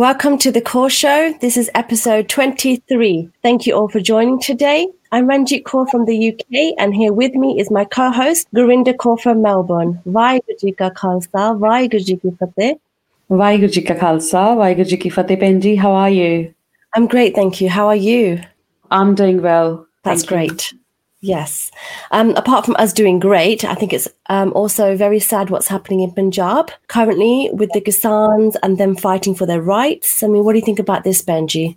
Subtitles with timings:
[0.00, 1.34] Welcome to the Core Show.
[1.42, 3.28] This is episode 23.
[3.42, 4.88] Thank you all for joining today.
[5.12, 9.20] I'm Ranjit Kaur from the UK, and here with me is my co-host Gurinder Kaur
[9.20, 10.00] from Melbourne.
[10.06, 12.80] Vaheguru ji ka khalsa, Vaheguru ji ki fateh.
[13.30, 15.38] Vaheguru ji ka khalsa, Vaheguru ji ki fateh.
[15.38, 16.54] Benji, how are you?
[16.94, 17.68] I'm great, thank you.
[17.68, 18.40] How are you?
[18.90, 19.86] I'm doing well.
[20.02, 20.78] That's Thank you.
[21.22, 21.70] Yes.
[22.12, 26.00] Um, apart from us doing great, I think it's um, also very sad what's happening
[26.00, 30.22] in Punjab currently with the Kisans and them fighting for their rights.
[30.22, 31.76] I mean, what do you think about this, Benji?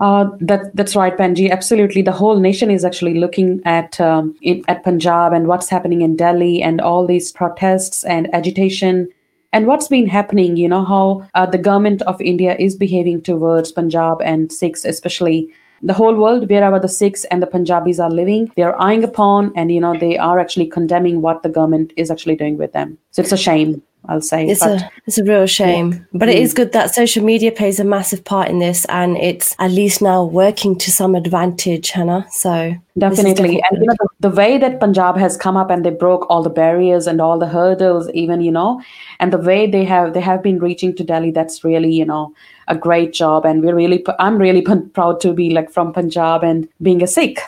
[0.00, 1.50] Uh, that that's right, Benji.
[1.50, 4.34] Absolutely, the whole nation is actually looking at um,
[4.68, 9.08] at Punjab and what's happening in Delhi and all these protests and agitation
[9.52, 10.56] and what's been happening.
[10.56, 15.52] You know how uh, the government of India is behaving towards Punjab and Sikhs, especially
[15.82, 19.52] the whole world wherever the Sikhs and the Punjabis are living, they are eyeing upon
[19.56, 22.98] and you know they are actually condemning what the government is actually doing with them.
[23.10, 23.82] So it's a shame.
[24.06, 27.24] I'll say It's but- a it's a real shame, but it is good that social
[27.24, 31.14] media plays a massive part in this, and it's at least now working to some
[31.14, 32.26] advantage, Hannah.
[32.30, 33.62] So this Definitely.
[33.70, 36.42] And you know, the, the way that Punjab has come up and they broke all
[36.42, 38.80] the barriers and all the hurdles, even, you know,
[39.20, 42.32] and the way they have they have been reaching to Delhi, that's really, you know,
[42.68, 43.44] a great job.
[43.44, 47.06] And we're really I'm really p- proud to be like from Punjab and being a
[47.06, 47.40] Sikh.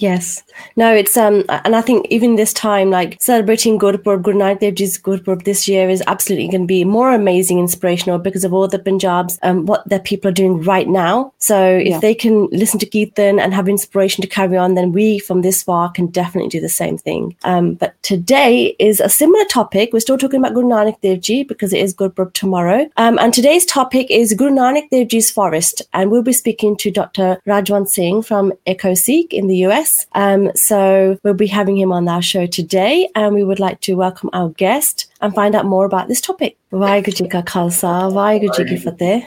[0.00, 0.42] Yes.
[0.76, 4.74] No, it's um and I think even this time, like celebrating Gurpurab, Guru Nanak Dev
[4.76, 8.66] Ji's Gurpurab this year is absolutely going to be more amazing, inspirational because of all
[8.66, 11.32] the Punjabs um what their people are doing right now.
[11.38, 11.98] So if Yeah.
[12.06, 15.62] they can listen to Kirtan and have inspiration to carry on, then we from this
[15.62, 17.36] far can definitely do the same thing.
[17.44, 19.92] Um, but today is a similar topic.
[19.92, 22.80] We're still talking about Guru Nanak Dev Ji because it is Gurpurab tomorrow.
[22.96, 26.90] Um, and today's topic is Guru Nanak Dev Ji's forest, and we'll be speaking to
[27.02, 27.28] Dr.
[27.46, 29.89] Rajwant Singh from EcoSikh in the US.
[30.14, 33.94] Um, so we'll be having him on our show today, and we would like to
[33.94, 36.56] welcome our guest and find out more about this topic.
[36.72, 39.26] Vaheguru ji ka khalsa, Vaheguru fateh.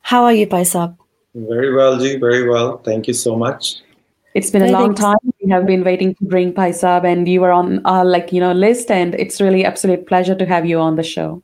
[0.00, 0.96] How are you, Paisab?
[1.34, 2.16] Very well, Ji.
[2.16, 2.78] Very well.
[2.78, 3.76] Thank you so much.
[4.34, 5.16] It's been a long time.
[5.42, 8.52] We have been waiting to bring Paisab and you were on our like, you know,
[8.52, 11.42] list and it's really absolute pleasure to have you on the show.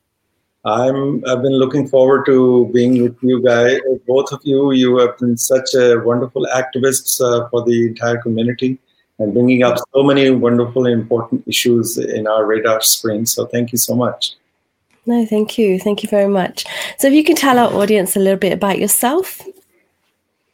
[0.65, 1.25] I'm.
[1.27, 3.81] I've been looking forward to being with you guys.
[4.07, 4.73] Both of you.
[4.73, 8.79] You have been such a wonderful activists uh, for the entire community
[9.19, 13.27] and bringing up so many wonderful and important issues in our radar screen.
[13.27, 14.35] So thank you so much.
[15.05, 15.81] No, thank you.
[15.81, 16.65] Thank you very much.
[16.99, 19.41] So if you can tell our audience a little bit about yourself.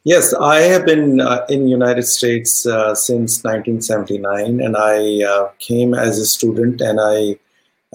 [0.05, 5.93] Yes, I have been uh, in United States uh, since 1979, and I uh, came
[5.93, 7.37] as a student, and I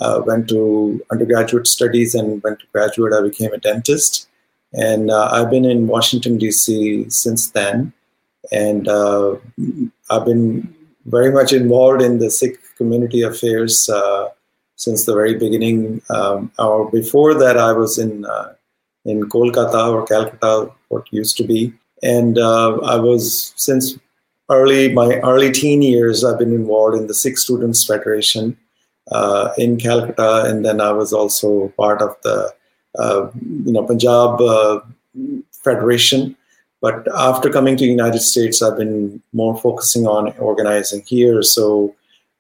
[0.00, 3.12] uh, went to undergraduate studies and went to graduate.
[3.12, 4.28] I became a dentist,
[4.72, 7.08] and uh, I've been in Washington D.C.
[7.10, 7.92] since then,
[8.52, 9.36] and uh,
[10.10, 10.74] I've been
[11.06, 14.30] very much involved in the Sikh community affairs uh,
[14.76, 16.02] since the very beginning.
[16.10, 18.54] Um, or before that, I was in uh,
[19.04, 23.98] in Kolkata or Calcutta, what used to be and uh, I was since
[24.50, 26.22] early my early teen years.
[26.22, 28.56] I've been involved in the Sikh Students Federation
[29.10, 32.52] uh, in Calcutta, and then I was also part of the
[32.98, 34.80] uh, you know Punjab uh,
[35.62, 36.36] Federation.
[36.80, 41.42] But after coming to the United States, I've been more focusing on organizing here.
[41.42, 41.94] So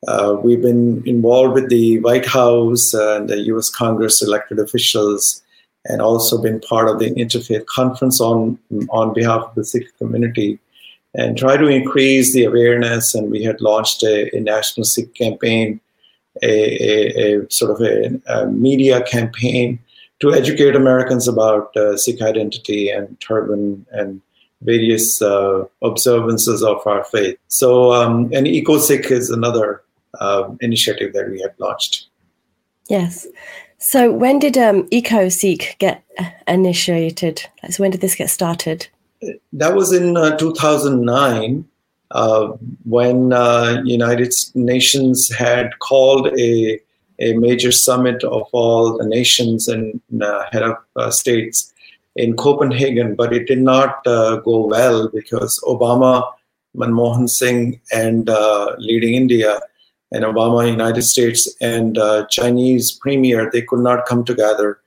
[0.06, 3.70] uh, we've been involved with the White House and the U.S.
[3.70, 5.42] Congress elected officials
[5.86, 8.58] and also been part of the interfaith conference on
[8.90, 10.58] on behalf of the Sikh community
[11.14, 13.14] and try to increase the awareness.
[13.14, 15.80] And we had launched a, a national Sikh campaign,
[16.42, 19.78] a, a, a sort of a, a media campaign
[20.20, 24.20] to educate Americans about uh, Sikh identity and turban and
[24.62, 27.36] various uh, observances of our faith.
[27.48, 29.82] So, um, and Eco Sikh is another
[30.20, 32.06] uh, initiative that we have launched.
[32.88, 33.26] Yes.
[33.78, 37.44] So when did um, EcoSikh get uh, initiated?
[37.70, 38.88] So when did this get started?
[39.52, 41.73] that was in uh, 2009 uh,
[42.84, 46.80] when uh, United Nations had called a
[47.20, 51.72] a major summit of all the nations and uh, head of uh, states
[52.16, 56.32] in Copenhagen, but it did not uh, go well because Obama,
[56.76, 59.60] Manmohan Singh, and uh, leading India,
[60.12, 64.78] and Obama, United States, and uh, Chinese premier, they could not come together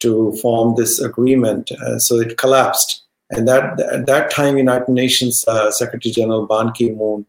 [0.00, 3.02] to form this agreement, uh, so it collapsed.
[3.30, 7.24] And that at that time, United Nations uh, Secretary General Ban Ki-moon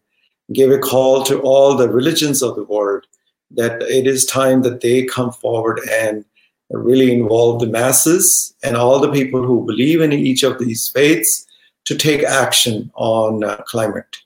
[0.52, 3.06] gave a call to all the religions of the world
[3.52, 6.24] that it is time that they come forward and
[6.70, 11.46] really involve the masses and all the people who believe in each of these faiths
[11.84, 14.16] to take action on uh, climate.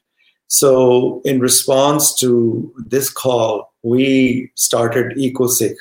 [0.49, 5.75] So, in response to this call, we started EcoSikh.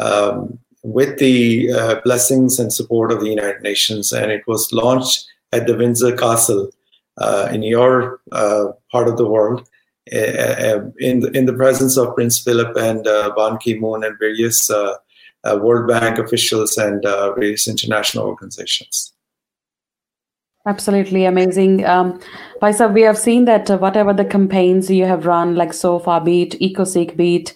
[0.00, 5.26] Um, with the uh, blessings and support of the United Nations, and it was launched
[5.52, 6.70] at the Windsor Castle
[7.18, 9.68] uh, in your uh, part of the world,
[10.12, 13.04] uh, uh, in the, in the presence of Prince Philip and
[13.36, 14.70] Ban Ki-moon and various
[15.44, 19.12] World Bank officials and various international organizations.
[20.64, 21.84] Absolutely amazing.
[21.84, 22.20] Um,
[22.60, 26.20] Paisa, we have seen that uh, whatever the campaigns you have run, like so far,
[26.20, 27.52] be it EcoSikh, be it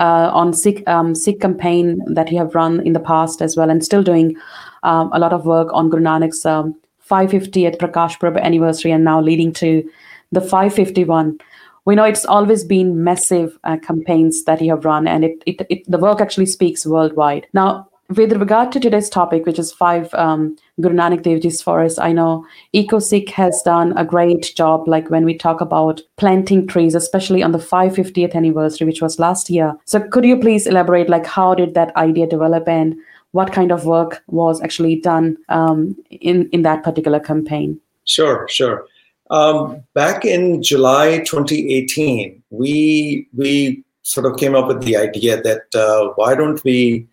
[0.00, 3.70] uh, on sick um, Sikh campaign that you have run in the past as well,
[3.70, 4.34] and still doing
[4.82, 6.74] um, a lot of work on Guru Nanak's um,
[7.08, 9.88] 550th Prakash Purab anniversary, and now leading to
[10.32, 11.38] the 551.
[11.84, 15.60] We know it's always been massive uh, campaigns that you have run, and it, it,
[15.68, 17.46] it the work actually speaks worldwide.
[17.52, 21.98] Now, with regard to today's topic, which is five um, Guru Nanak Dev Ji's forests,
[21.98, 24.88] I know EcoSikh has done a great job.
[24.88, 29.50] Like when we talk about planting trees, especially on the 550th anniversary, which was last
[29.50, 29.74] year.
[29.84, 32.96] So could you please elaborate, like how did that idea develop and
[33.32, 37.80] what kind of work was actually done um, in in that particular campaign?
[38.04, 38.86] Sure, sure.
[39.30, 45.74] Um, back in July 2018, we we sort of came up with the idea that
[45.74, 47.06] uh, why don't we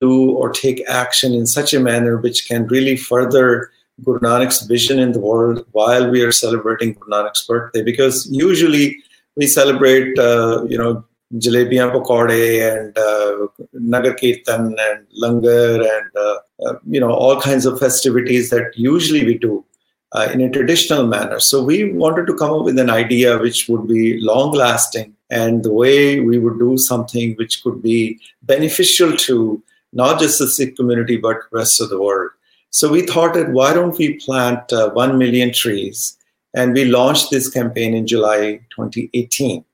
[0.00, 3.70] do or take action in such a manner which can really further
[4.04, 7.82] Guru Nanak's vision in the world while we are celebrating Guru Nanak's birthday.
[7.82, 8.96] Because usually
[9.36, 16.38] we celebrate, uh, you know, jalebiyan pakode and uh, nagar kirtan and langar and uh,
[16.64, 19.64] uh, you know all kinds of festivities that usually we do
[20.12, 21.40] uh, in a traditional manner.
[21.40, 25.62] So we wanted to come up with an idea which would be long lasting and
[25.62, 29.62] the way we would do something which could be beneficial to
[29.92, 32.30] not just the Sikh community, but rest of the world.
[32.70, 36.16] So we thought that why don't we plant uh, 1 million trees?
[36.54, 39.64] And we launched this campaign in July 2018.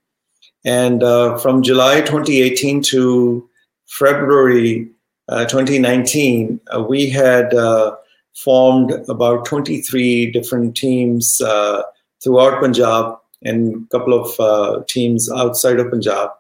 [0.65, 3.49] And uh, from July 2018 to
[3.89, 4.89] February
[5.29, 7.97] uh, 2019, uh, we had uh,
[8.35, 11.83] formed about 23 different teams uh,
[12.23, 16.31] throughout Punjab and a couple of teams outside of Punjab.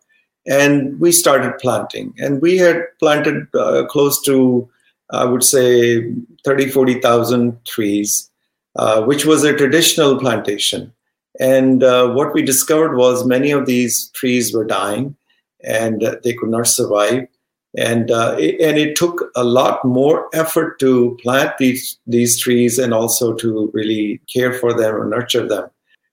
[0.46, 2.14] And we started planting.
[2.18, 4.68] And we had planted uh, close to
[5.10, 6.10] i would say
[6.42, 8.30] 30 40000 trees
[8.76, 10.92] uh, which was a traditional plantation.
[11.38, 15.14] And uh, what we discovered was many of these trees were dying
[15.62, 17.28] and they could not survive.
[17.76, 22.78] And uh, it, and it took a lot more effort to plant these these trees
[22.78, 25.68] and also to really care for them or nurture them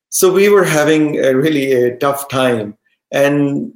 [0.10, 2.78] so we were having a really a tough time
[3.12, 3.72] and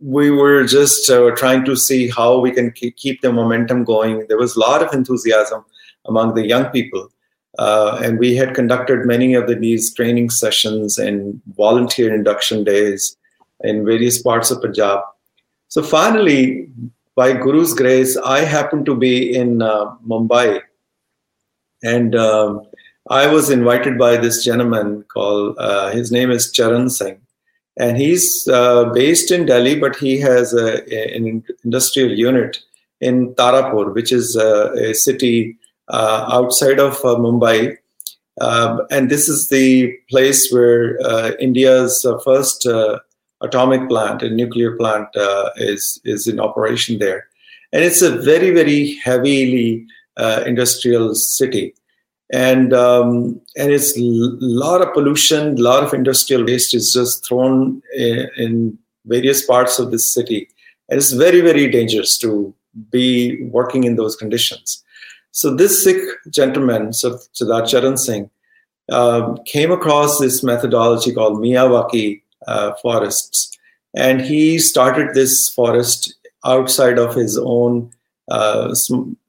[0.00, 4.24] we were just uh, trying to see how we can keep the momentum going.
[4.28, 5.64] There was a lot of enthusiasm
[6.06, 7.08] among the young people.
[7.58, 13.16] Uh, and we had conducted many of the, these training sessions and volunteer induction days
[13.60, 15.00] in various parts of Punjab.
[15.68, 16.68] So finally,
[17.16, 20.60] by Guru's grace, I happened to be in uh, Mumbai.
[21.82, 22.62] And um,
[23.08, 27.20] I was invited by this gentleman called, uh, his name is Charan Singh
[27.76, 30.82] and he's uh, based in Delhi, but he has a,
[31.14, 32.58] an industrial unit
[33.00, 35.58] in Tarapur, which is a, a city
[35.88, 37.76] uh, outside of uh, Mumbai.
[38.40, 42.66] Um, and this is the place where uh, India's uh, first
[43.42, 45.08] atomic plant, a nuclear plant,
[45.56, 47.26] is is in operation there.
[47.72, 49.86] And it's a very, very heavily
[50.46, 51.74] industrial city
[52.32, 57.26] and um, and it's a lot of pollution, a lot of industrial waste is just
[57.26, 58.78] thrown in, in,
[59.08, 60.48] various parts of this city,
[60.88, 62.52] and it's very very dangerous to
[62.90, 64.82] be working in those conditions.
[65.30, 68.28] So this Sikh gentleman, Sardar Charan Singh,
[68.90, 73.56] um, came across this methodology called Miyawaki uh, forests,
[73.94, 76.12] and he started this forest
[76.44, 77.92] outside of his own
[78.28, 78.74] uh,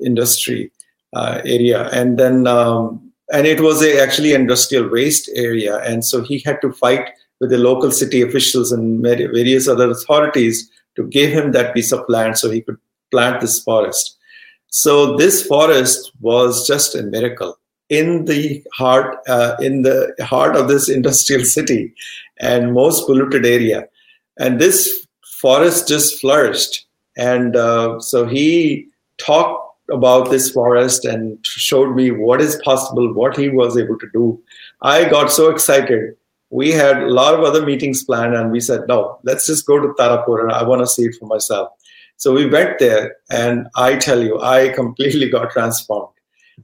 [0.03, 0.71] industry
[1.15, 6.39] area, and then um, and it was a actually industrial waste area, and so he
[6.39, 7.09] had to fight
[7.39, 12.03] with the local city officials and various other authorities to give him that piece of
[12.09, 12.77] land so he could
[13.11, 14.17] plant this forest.
[14.69, 17.57] So this forest was just a miracle
[17.89, 21.93] in the heart uh, in the heart of this industrial city
[22.39, 23.87] and most polluted area,
[24.39, 25.07] and this
[25.41, 26.85] forest just flourished.
[27.17, 28.87] And uh, so he
[29.17, 34.07] talked about this forest and showed me what is possible, what he was able to
[34.13, 34.41] do.
[34.81, 36.15] I got so excited.
[36.49, 39.79] We had a lot of other meetings planned, and we said, no, let's just go
[39.79, 41.69] to Tarapur I want to see it for myself.
[42.17, 46.13] So we went there, and I tell you, I completely got transformed.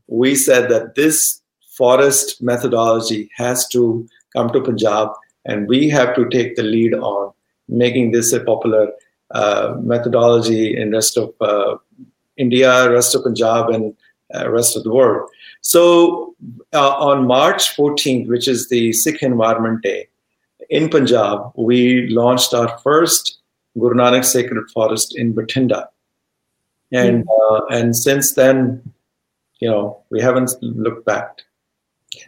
[0.07, 1.41] We said that this
[1.77, 5.09] forest methodology has to come to Punjab,
[5.45, 7.33] and we have to take the lead on
[7.67, 8.91] making this a popular
[9.31, 11.75] uh, methodology in rest of uh,
[12.37, 13.95] India, rest of Punjab, and
[14.33, 15.29] uh, rest of the world.
[15.61, 16.35] So
[16.73, 20.07] uh, on March 14th, which is the Sikh Environment Day,
[20.69, 23.39] in Punjab, we launched our first
[23.77, 25.87] Guru Nanak Sacred Forest in Bathinda,
[26.91, 28.81] and uh, and since then,
[29.59, 31.41] you know, we haven't looked back.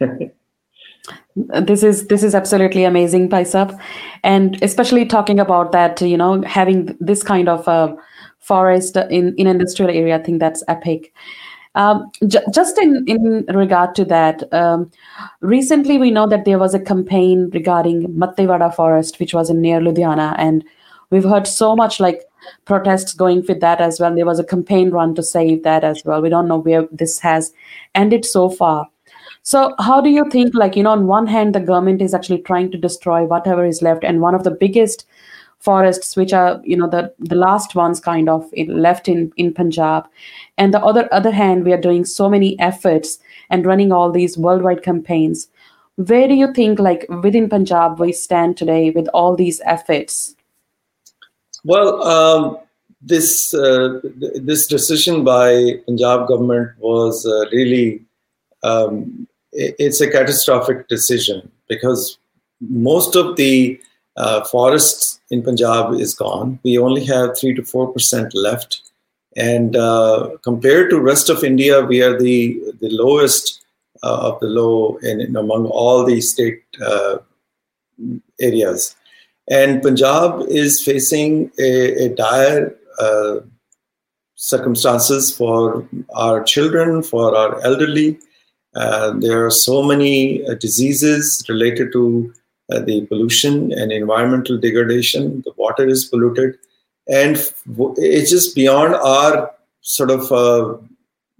[1.36, 3.78] this is this is absolutely amazing Paisap.
[4.24, 7.94] and especially talking about that you know having this kind of uh,
[8.50, 11.12] forest in in industrial area i think that's epic
[11.76, 14.90] um, j- just in, in regard to that, um,
[15.40, 19.78] recently we know that there was a campaign regarding Mattewara Forest, which was in near
[19.78, 20.64] Ludhiana, and
[21.10, 22.22] we've heard so much like
[22.64, 24.14] protests going with that as well.
[24.14, 26.22] There was a campaign run to save that as well.
[26.22, 27.52] We don't know where this has
[27.94, 28.88] ended so far.
[29.42, 32.38] So, how do you think, like, you know, on one hand, the government is actually
[32.38, 35.06] trying to destroy whatever is left, and one of the biggest
[35.66, 40.08] forests, which are, you know, the, the last ones kind of left in, in Punjab,
[40.56, 43.18] and the other other hand, we are doing so many efforts
[43.50, 45.48] and running all these worldwide campaigns.
[46.12, 50.36] Where do you think, like, within Punjab, we stand today with all these efforts?
[51.64, 52.58] Well, um,
[53.12, 54.00] this uh,
[54.50, 58.02] this decision by Punjab government was uh, really
[58.62, 62.18] um, it's a catastrophic decision because
[62.60, 63.80] most of the
[64.16, 66.58] uh, forests in Punjab is gone.
[66.62, 68.82] We only have three to four percent left,
[69.36, 73.64] and uh, compared to rest of India, we are the the lowest
[74.02, 77.18] uh, of the low in, in, among all the state uh,
[78.40, 78.94] areas.
[79.48, 83.36] And Punjab is facing a, a dire uh,
[84.34, 88.18] circumstances for our children, for our elderly,
[88.74, 92.34] uh, there are so many diseases related to
[92.70, 95.42] uh, the pollution and environmental degradation.
[95.44, 96.58] The water is polluted,
[97.08, 97.36] and
[97.96, 100.76] it's just beyond our sort of uh,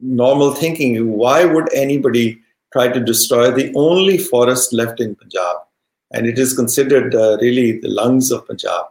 [0.00, 1.12] normal thinking.
[1.12, 2.40] Why would anybody
[2.73, 5.56] try to destroy the only forest left in Punjab?
[6.12, 8.87] And it is considered uh, really the lungs of Punjab,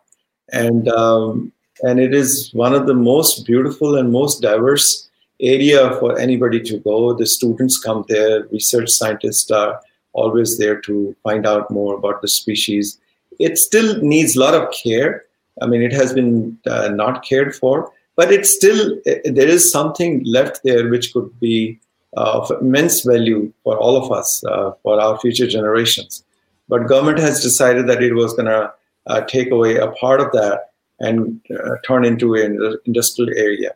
[0.51, 5.10] and um, and it is one of the most beautiful and most diverse
[5.42, 7.13] area for anybody to go.
[7.13, 9.82] The students come there, research scientists are
[10.15, 13.00] always there to find out more about the species.
[13.39, 15.25] It still needs a lot of care.
[15.62, 20.24] I mean, it has been uh, not cared for, but it's still, there is something
[20.24, 21.79] left there which could be
[22.17, 26.24] uh, of immense value for all of us, uh, for our future generations.
[26.69, 28.74] But government has decided that it was going to
[29.07, 33.72] uh, take away a part of that and uh, turn into an industrial area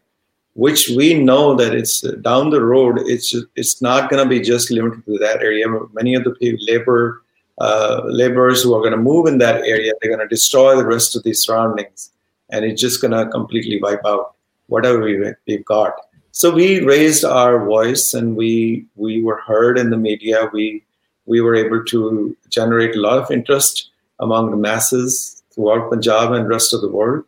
[0.53, 2.99] which we know that it's down the road.
[3.05, 5.65] It's it's not going to be just limited to that area.
[5.93, 7.23] Many of the people, labor
[7.59, 10.85] uh, laborers who are going to move in that area, they're going to destroy the
[10.85, 12.11] rest of the surroundings,
[12.49, 14.35] and it's just going to completely wipe out
[14.67, 15.93] whatever we, we've got.
[16.31, 20.49] So we raised our voice, and we we were heard in the media.
[20.51, 20.83] We
[21.25, 26.49] we were able to generate a lot of interest among the masses throughout Punjab and
[26.49, 27.23] rest of the world.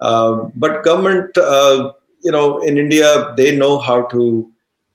[0.00, 1.36] Um, but government.
[1.38, 1.92] Uh,
[2.24, 4.50] you know, in India, they know how to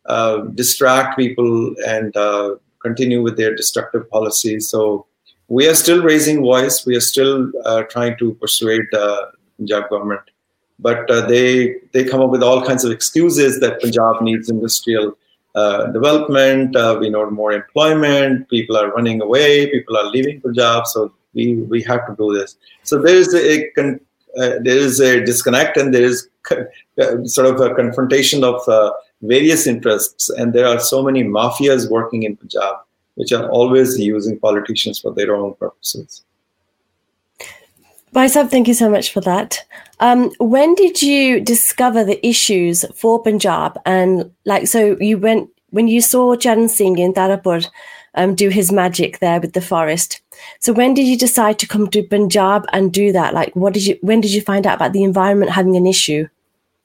[0.07, 4.67] uh, distract people and uh, continue with their destructive policies.
[4.67, 5.05] So
[5.47, 6.85] we are still raising voice.
[6.85, 10.21] We are still uh, trying to persuade the Punjab government,
[10.79, 15.17] but uh, they they come up with all kinds of excuses that Punjab needs industrial
[15.53, 16.75] uh, development.
[16.99, 18.49] we need more employment.
[18.49, 19.69] People are running away.
[19.69, 20.87] People are leaving Punjab.
[20.87, 22.55] So we we have to do this.
[22.83, 23.41] So there is a,
[23.79, 23.99] a
[24.39, 28.91] there is a disconnect and there is uh, sort of a confrontation of uh,
[29.21, 32.75] various interests, and there are so many mafias working in Punjab,
[33.15, 36.23] which are always using politicians for their own purposes.
[38.13, 39.63] Paisap, thank you so much for that.
[39.99, 43.77] Um, when did you discover the issues for Punjab?
[43.85, 47.69] And like, so you went when you saw Charan Singh in Tarapur
[48.15, 50.21] um, do his magic there with the forest.
[50.59, 53.33] So when did you decide to come to Punjab and do that?
[53.33, 53.97] Like, what did you?
[54.01, 56.27] When did you find out about the environment having an issue?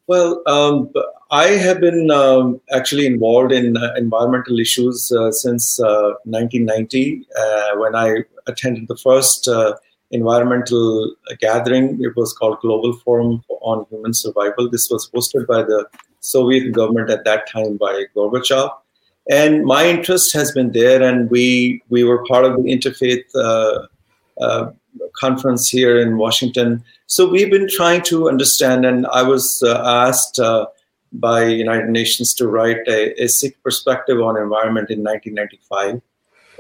[0.07, 0.93] Well, um,
[1.31, 7.77] I have been um, actually involved in uh, environmental issues uh, since uh, 1990 uh,
[7.79, 9.75] when I attended the first uh,
[10.11, 11.99] environmental gathering.
[12.03, 14.69] It was called Global Forum on Human Survival.
[14.69, 15.87] This was hosted by the
[16.21, 18.71] Soviet government at that time by Gorbachev.
[19.31, 23.25] And my interest has been there, and we we were part of the interfaith
[24.41, 24.71] uh,
[25.15, 30.41] conference here in Washington so we've been trying to understand, and I was uh, asked
[30.41, 30.67] uh,
[31.13, 36.01] by United Nations to write a, a Sikh perspective on environment in 1995.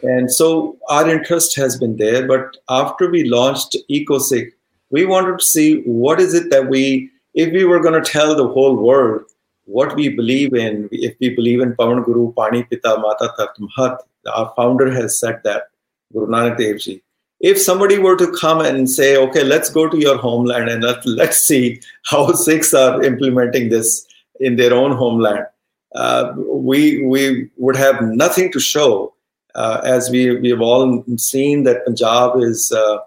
[0.02, 2.28] And so our interest has been there.
[2.28, 4.52] But after we launched EcoSikh,
[4.90, 8.37] we wanted to see what is it that we, if we were going to tell
[8.37, 9.25] the whole world
[9.66, 13.99] what we believe in, if we believe in Pavan Guru, Pani Pita, Mata Tat
[14.33, 15.64] our founder has said that,
[16.12, 17.02] Guru Nanak Dev Ji.
[17.40, 21.04] If somebody were to come and say, okay, let's go to your homeland and let,
[21.04, 24.06] let's see how Sikhs are implementing this
[24.40, 25.47] in their own homeland,
[25.94, 29.14] uh, we, we would have nothing to show.
[29.54, 32.99] Uh, as we, we have all seen that Punjab is uh,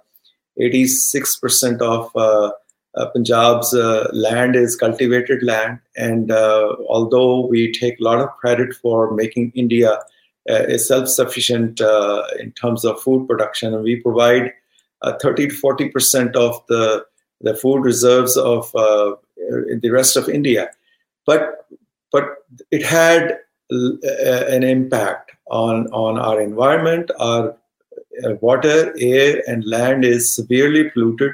[0.60, 2.16] 86% of
[2.98, 8.20] uh, uh, Punjab's uh, land is cultivated land, and uh, although we take a lot
[8.20, 10.00] of credit for making India
[10.50, 14.54] uh, self-sufficient uh, in terms of food production, we provide
[15.22, 17.06] 30 to 40 percent of the
[17.42, 20.70] the food reserves of the rest of India,
[21.26, 21.68] but
[22.12, 23.40] but it had
[23.70, 27.56] an impact on on our environment, our
[28.42, 31.34] water, air, and land is severely polluted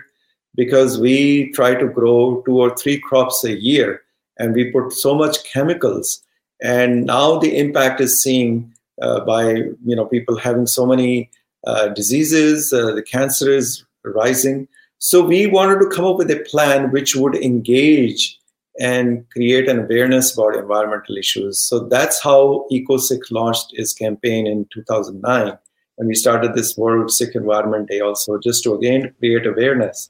[0.55, 4.01] because we try to grow two or three crops a year
[4.37, 6.23] and we put so much chemicals.
[6.61, 9.53] And now the impact is seen uh, by
[9.85, 11.29] you know people having so many
[11.65, 14.67] uh, diseases uh, the cancer is rising.
[14.99, 18.39] So we wanted to come up with a plan which would engage
[18.79, 21.61] and create an awareness about environmental issues.
[21.61, 25.57] So that's how EcoSikh launched its campaign in 2009
[25.97, 30.09] and we started this world Sikh environment day also just to again create awareness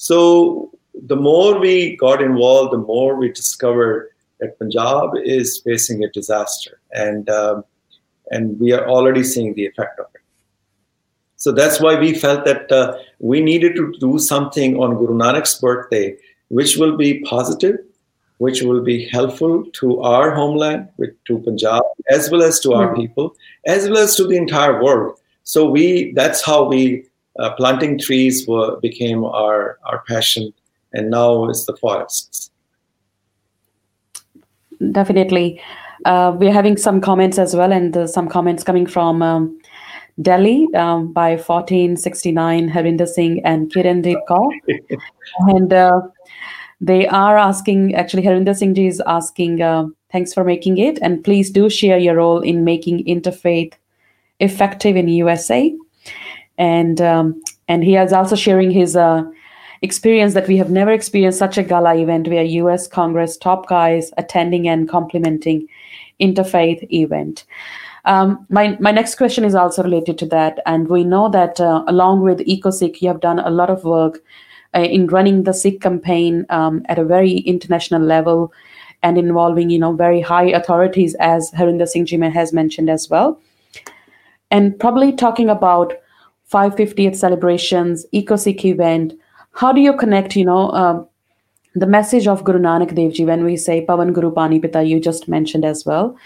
[0.00, 4.08] so the more we got involved, the more we discovered
[4.40, 7.64] that Punjab is facing a disaster, and um,
[8.30, 10.22] and we are already seeing the effect of it.
[11.36, 15.60] So that's why we felt that uh, we needed to do something on Guru Nanak's
[15.60, 16.16] birthday,
[16.48, 17.76] which will be positive,
[18.38, 20.88] which will be helpful to our homeland,
[21.26, 23.02] to Punjab, as well as to our hmm.
[23.02, 25.18] people, as well as to the entire world.
[25.44, 30.52] So we that's how we uh, planting trees were, became our, our passion,
[30.92, 32.50] and now it's the forests.
[34.92, 35.60] Definitely.
[36.04, 39.60] Uh, we're having some comments as well, and uh, some comments coming from um,
[40.20, 44.50] Delhi um, by 1469, Harinder Singh and Kiran Deep Kaur.
[45.48, 46.00] and uh,
[46.80, 51.22] they are asking, actually, Harinder Singh ji is asking, uh, thanks for making it, and
[51.22, 53.74] please do share your role in making interfaith
[54.40, 55.76] effective in USA
[56.60, 59.24] and um, and he is also sharing his uh,
[59.82, 62.86] experience that we have never experienced such a gala event where U.S.
[62.86, 65.66] Congress top guys attending and complimenting
[66.20, 67.44] interfaith event.
[68.04, 71.82] Um, my my next question is also related to that, and we know that uh,
[71.88, 74.22] along with EcoSikh, you have done a lot of work
[74.74, 78.52] uh, in running the Sikh campaign um, at a very international level
[79.02, 83.40] and involving you know very high authorities, as Harinder Singh Jima has mentioned as well,
[84.50, 85.94] and probably talking about
[86.52, 89.14] 550th celebrations, EcoSikh event.
[89.52, 91.06] How do you connect, you know, um,
[91.74, 94.98] the message of Guru Nanak Dev Ji when we say Pavan Guru Pani Pita, you
[94.98, 96.16] just mentioned as well.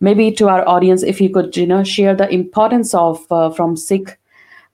[0.00, 3.76] Maybe to our audience, if you could, you know, share the importance of uh, from
[3.76, 4.16] Sikh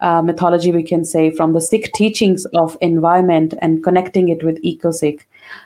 [0.00, 4.62] uh, mythology, we can say, from the Sikh teachings of environment and connecting it with
[4.62, 5.20] EcoSikh.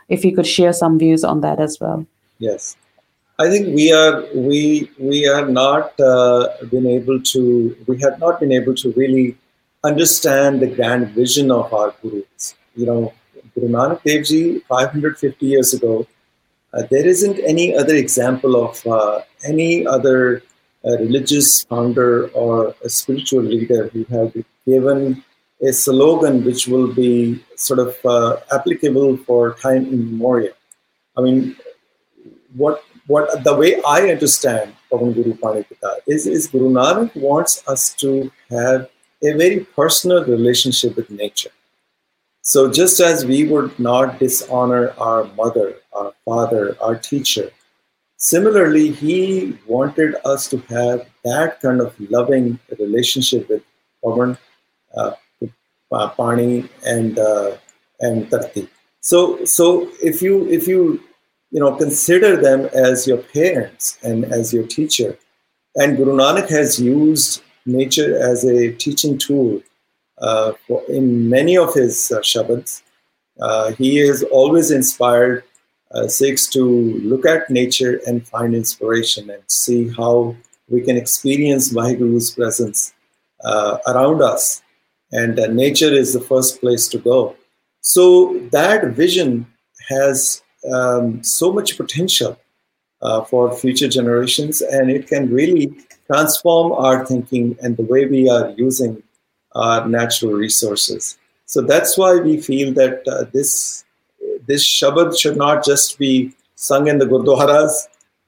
[0.08, 2.06] If you could share some views on that as well.
[2.38, 2.76] Yes.
[3.38, 8.40] I think we are we we are not uh, been able to we have not
[8.40, 9.36] been able to really
[9.84, 12.54] understand the grand vision of our gurus.
[12.74, 13.12] You know,
[13.54, 16.06] Guru Nanak Dev Ji, 550 years ago,
[16.72, 20.42] uh, there isn't any other example of uh, any other
[20.86, 24.32] uh, religious founder or a spiritual leader who have
[24.66, 25.22] given
[25.62, 30.54] a slogan which will be sort of uh, applicable for time immemorial.
[31.18, 31.56] I mean,
[32.54, 37.94] what what the way I understand Pavan Guru Panipita is, is Guru Nanak wants us
[37.94, 38.88] to have
[39.22, 41.50] a very personal relationship with nature.
[42.42, 47.50] So just as we would not dishonor our mother, our father, our teacher,
[48.16, 53.62] similarly, he wanted us to have that kind of loving relationship with
[54.02, 54.38] Pavan,
[54.96, 55.12] uh,
[55.90, 57.56] Pani, and uh,
[58.00, 58.68] and Dharti.
[59.00, 61.02] So so if you if you
[61.50, 65.18] you know, consider them as your parents and as your teacher.
[65.76, 69.62] And Guru Nanak has used nature as a teaching tool
[70.18, 70.52] uh,
[70.88, 72.82] in many of his uh, shabads.
[73.40, 75.44] Uh, he has always inspired
[75.92, 80.34] uh, Sikhs to look at nature and find inspiration and see how
[80.68, 82.92] we can experience Vaheguru's presence
[83.44, 84.62] uh, around us.
[85.12, 87.36] And uh, nature is the first place to go.
[87.82, 89.46] So that vision
[89.88, 92.38] has um, so much potential
[93.02, 95.76] uh, for future generations, and it can really
[96.06, 99.02] transform our thinking and the way we are using
[99.54, 101.18] our natural resources.
[101.46, 103.84] So that's why we feel that uh, this
[104.46, 107.72] this Shabad should not just be sung in the gurdwaras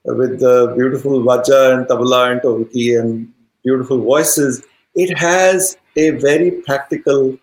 [0.05, 3.31] with the beautiful Vajra and tabla and dholki and
[3.63, 4.63] beautiful voices,
[4.95, 7.37] it has a very practical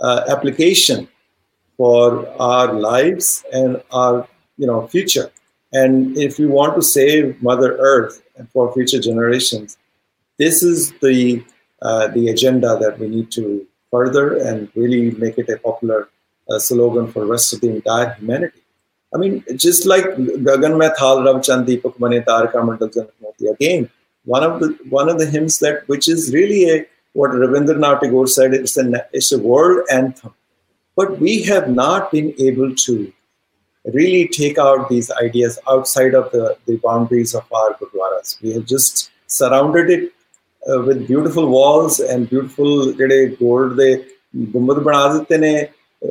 [0.00, 1.08] uh, application
[1.76, 4.28] for our lives and our
[4.60, 5.28] you know future.
[5.72, 8.14] And if we want to save Mother Earth
[8.52, 9.78] for future generations,
[10.38, 11.44] this is the
[11.82, 13.44] uh, the agenda that we need to
[13.90, 16.08] further and really make it a popular
[16.50, 18.60] uh, slogan for the rest of the entire humanity.
[19.14, 20.04] I mean, just like
[20.48, 23.90] Gagan Mein Thal Rav Chand Deepak Mane Tarka Mandal Janat again,
[24.24, 28.28] one of the one of the hymns that which is really a what Rabindranath Tagore
[28.28, 30.34] said, it's a, it's a world anthem.
[30.96, 33.12] But we have not been able to
[33.85, 38.41] really take out these ideas outside of the, the boundaries of our gurdwaras.
[38.41, 40.13] We have just surrounded it
[40.69, 42.93] uh, with beautiful walls and beautiful
[43.39, 43.93] gold ਦੇ
[44.53, 45.53] ਗੁੰਬਦ ਬਣਾ ਦਿੱਤੇ ਨੇ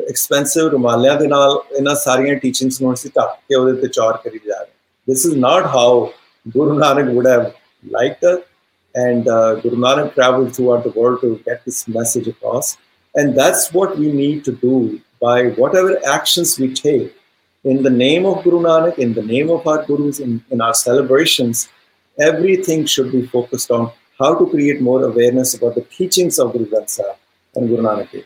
[0.08, 4.38] expensive ਰੁਮਾਲਿਆਂ ਦੇ ਨਾਲ ਇਹਨਾਂ ਸਾਰੀਆਂ teachings ਨੂੰ ਅਸੀਂ ਢੱਕ ਕੇ ਉਹਦੇ ਤੇ ਚੌਰ ਕਰੀ
[4.46, 4.72] ਜਾ ਰਹੇ
[5.06, 6.12] this is not how
[6.50, 7.54] Guru Nanak would have
[7.90, 8.46] liked it.
[8.94, 12.78] And uh, Guru Nanak traveled throughout the world to get this message across.
[13.14, 17.14] And that's what we need to do by whatever actions we take
[17.63, 20.73] in the name of Guru Nanak, in the name of our Gurus, in, in our
[20.73, 21.69] celebrations.
[22.19, 26.65] Everything should be focused on how to create more awareness about the teachings of Guru
[26.65, 27.15] Granth Sahib
[27.55, 28.25] and Guru Nanak Dev.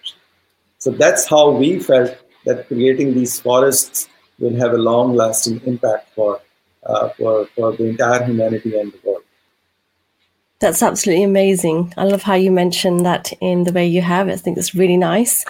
[0.79, 2.15] So that's how we felt
[2.45, 6.41] that creating these forests will have a long lasting impact for,
[6.85, 9.23] uh, for, for the entire humanity and the world.
[10.63, 11.93] That's absolutely amazing.
[11.97, 14.29] I love how you mentioned that in the way you have.
[14.29, 15.43] I think it's really nice.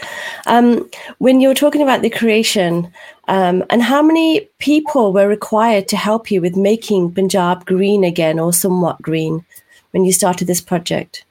[0.48, 2.92] Um, when you were talking about the creation,
[3.28, 8.40] um, and how many people were required to help you with making Punjab green again
[8.40, 9.46] or somewhat green
[9.92, 11.26] when you started this project?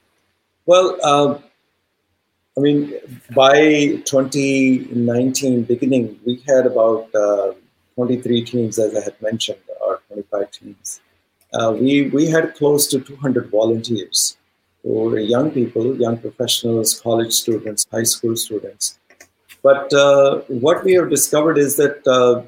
[0.65, 1.37] Well, uh,
[2.57, 2.93] I mean,
[3.35, 7.51] by 2019 beginning, we had about uh,
[7.95, 11.01] 23 teams, as I had mentioned, or 25 teams.
[11.53, 14.37] Uh, we, we had close to 200 volunteers
[14.81, 18.99] who were young people, young professionals, college students, high school students.
[19.61, 22.43] But uh, what we have discovered is that, uh,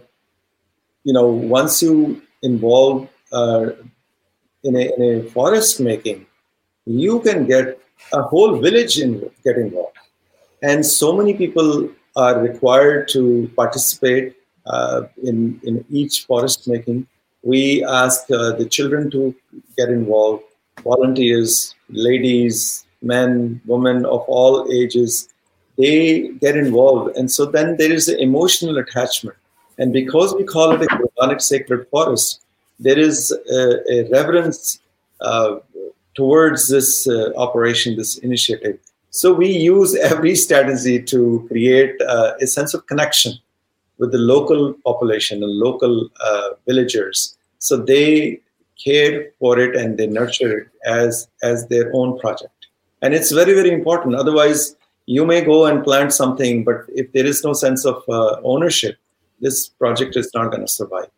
[1.04, 3.70] you know, once you involve uh,
[4.64, 6.26] in, a, in a forest making,
[6.86, 7.80] you can get
[8.12, 9.98] a whole village in, get involved.
[10.62, 17.08] And so many people are required to participate uh, in, in each forest making.
[17.46, 19.34] We ask uh, the children to
[19.78, 20.44] get involved,
[20.84, 25.30] volunteers, ladies, men, women of all ages,
[25.78, 27.16] they get involved.
[27.16, 29.38] And so then there is an emotional attachment.
[29.78, 32.42] And because we call it a Guru Nanak sacred forest,
[32.80, 34.80] there is a, a reverence
[35.22, 35.58] uh,
[36.16, 38.80] towards this uh, operation, this initiative.
[39.12, 43.34] So we use every strategy to create uh, a sense of connection
[43.98, 47.35] with the local population and local uh, villagers.
[47.68, 48.42] So they
[48.84, 52.68] care for it and they nurture it as, as their own project.
[53.02, 54.16] And it's very, very important.
[54.16, 54.76] Otherwise,
[55.08, 58.98] you may go and plant something, but if there is no sense of uh, ownership,
[59.42, 61.10] this project is not going to survive.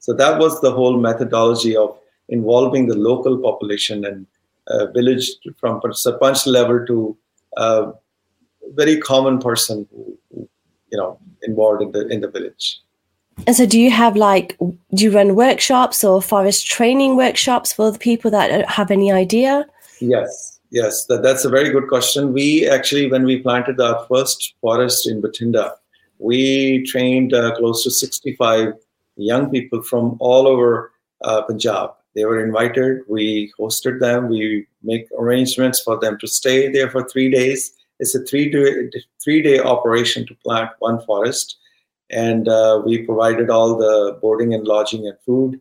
[0.00, 1.96] So that was the whole methodology of
[2.28, 4.26] involving the local population and
[4.66, 7.16] uh, village from sarpanch level to
[7.56, 7.92] a
[8.74, 10.48] very common person who, who,
[10.90, 12.80] you know involved in the in the village.
[13.46, 17.90] And so, do you have like do you run workshops or forest training workshops for
[17.90, 19.66] the people that have any idea?
[20.00, 22.32] Yes, yes, that, that's a very good question.
[22.32, 25.72] We actually, when we planted our first forest in Bathinda,
[26.18, 28.74] we trained uh, close to 65
[29.16, 30.92] young people from all over
[31.22, 33.00] uh, Punjab they were invited.
[33.08, 34.28] We hosted them.
[34.28, 37.72] We make arrangements for them to stay there for three days.
[37.98, 38.90] It's a three day
[39.22, 41.56] three day operation to plant one forest,
[42.14, 45.60] and uh, we provided all the boarding and lodging and food.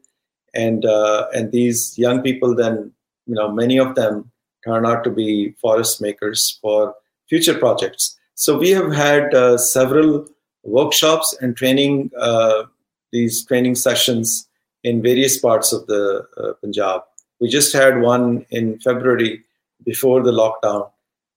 [0.54, 2.92] And uh, and these young people then,
[3.26, 4.32] you know, many of them
[4.63, 6.96] turn out to be forest makers for
[7.28, 8.16] future projects.
[8.36, 10.28] So we have had uh, several
[10.63, 12.63] workshops and training uh,
[13.12, 14.48] these training sessions
[14.84, 17.02] in various parts of the uh, Punjab.
[17.39, 19.44] We just had one in February
[19.84, 20.89] before the lockdown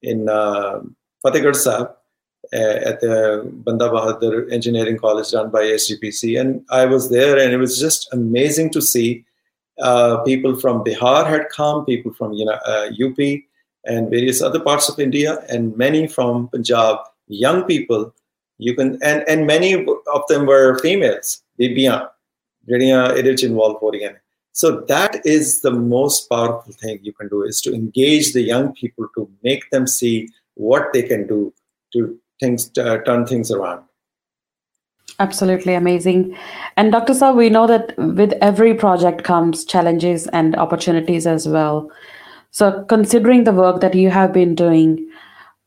[0.02, 0.80] in uh,
[1.24, 1.88] Fatehgarh Sahib
[2.52, 6.40] at the Banda Bahadur Engineering College run by SGPC.
[6.40, 9.24] And I was there, and it was just amazing to see
[9.78, 13.18] uh, people from Bihar had come, people from you know, uh, UP
[13.84, 18.14] and various other parts of India, and many from Punjab, young people.
[18.58, 22.08] You can and, and many of them were females, Bibiyan,
[22.68, 23.84] Edich involved
[24.52, 28.72] So that is the most powerful thing you can do is to engage the young
[28.72, 31.52] people to make them see what they can do
[31.92, 33.82] to things uh, turn things around
[35.18, 36.36] Absolutely amazing.
[36.76, 37.14] And Dr.
[37.14, 41.90] Sa, we know that with every project comes challenges and opportunities as well.
[42.50, 45.08] So, considering the work that you have been doing,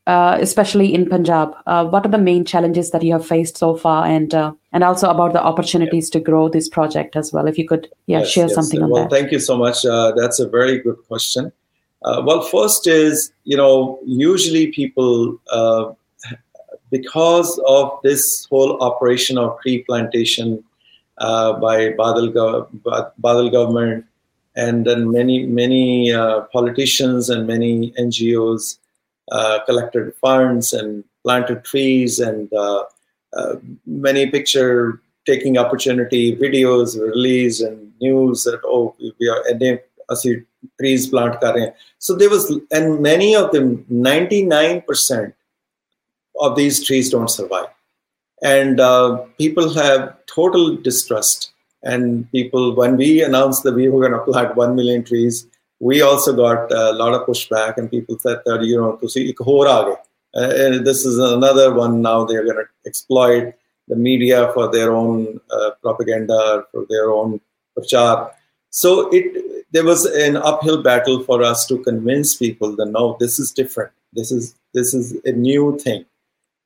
[0.06, 3.76] uh, especially in Punjab, uh, what are the main challenges that you have faced so
[3.76, 6.18] far, and uh, and also about the opportunities yeah.
[6.18, 7.48] to grow this project as well?
[7.48, 8.54] If you could, yeah, yes, share yes.
[8.54, 9.10] something on well, that.
[9.10, 9.84] Well, thank you so much.
[9.84, 11.52] Uh, that's a very good question.
[12.02, 15.92] Uh, well, first is you know usually people uh,
[16.90, 20.62] because of this whole operation of tree plantation
[21.18, 22.68] uh, by Badal,
[23.22, 24.06] Badal government,
[24.56, 28.78] and then many many uh, politicians and many NGOs
[29.30, 32.84] uh, collected funds and planted trees and uh,
[33.36, 39.78] uh, many picture taking opportunity videos released and news that oh we are ending
[40.78, 41.36] trees plant
[41.98, 45.34] so there was and many of them 99 percent
[46.40, 47.68] of these trees don't survive.
[48.42, 51.52] And uh, people have total distrust.
[51.82, 55.46] And people, when we announced that we were going to plant 1 million trees,
[55.78, 58.98] we also got a lot of pushback, and people said that, you know,
[60.36, 63.54] uh, and this is another one now they're going to exploit
[63.88, 67.40] the media for their own uh, propaganda, for their own
[67.76, 68.30] prachar.
[68.70, 73.38] So it there was an uphill battle for us to convince people that no, this
[73.38, 73.92] is different.
[74.12, 76.04] This is this is a new thing.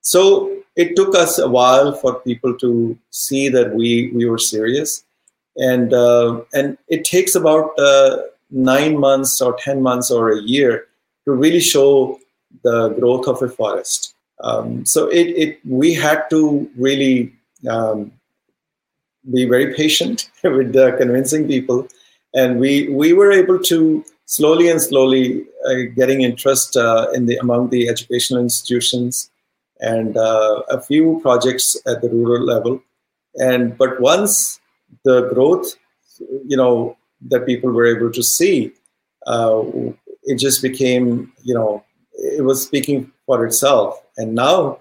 [0.04, 5.02] So it took us a while for people to see that we we were serious,
[5.56, 8.18] and uh, and it takes about uh,
[8.50, 10.86] nine months or ten months or a year
[11.24, 12.18] to really show
[12.62, 14.14] the growth of a forest.
[14.42, 17.32] Um, so it, it we had to really
[17.68, 18.12] um,
[19.32, 21.88] be very patient with uh, convincing people,
[22.34, 27.36] and we we were able to slowly and slowly uh, getting interest uh, in the
[27.36, 29.30] among the educational institutions
[29.84, 32.82] and uh, a few projects at the rural level.
[33.36, 34.60] And but once
[35.04, 35.74] the growth,
[36.46, 36.96] you know,
[37.28, 38.72] that people were able to see,
[39.26, 39.62] uh,
[40.22, 44.00] it just became, you know, it was speaking for itself.
[44.16, 44.80] And now,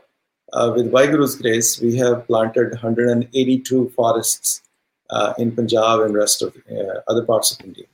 [0.54, 4.62] uh, with Waheguru's grace, we have planted 182 forests
[5.10, 7.86] uh, in Punjab and rest of uh, other parts of India.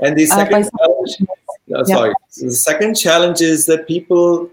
[0.00, 1.12] And the uh, second challenge,
[1.74, 4.50] uh, sorry, the second challenge is that people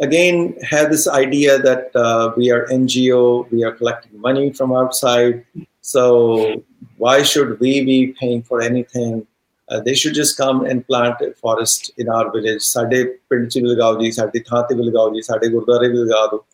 [0.00, 5.44] again have this idea that uh, we are NGO, we are collecting money from outside.
[5.82, 6.64] So
[6.96, 9.26] why should we be paying for anything?
[9.68, 12.62] Uh, they should just come and plant a forest in our village.
[12.62, 16.26] Sade ਪਿੰਡ ਚ ਲਗਾਓ ਜੀ ਸਾਡੀ ਥਾਂ ਤੇ ਵੀ ਲਗਾਓ ਜੀ ਸਾਡੇ ਗੁਰਦੁਆਰੇ ਵੀ ਲਗਾ
[16.30, 16.44] ਦਿਓ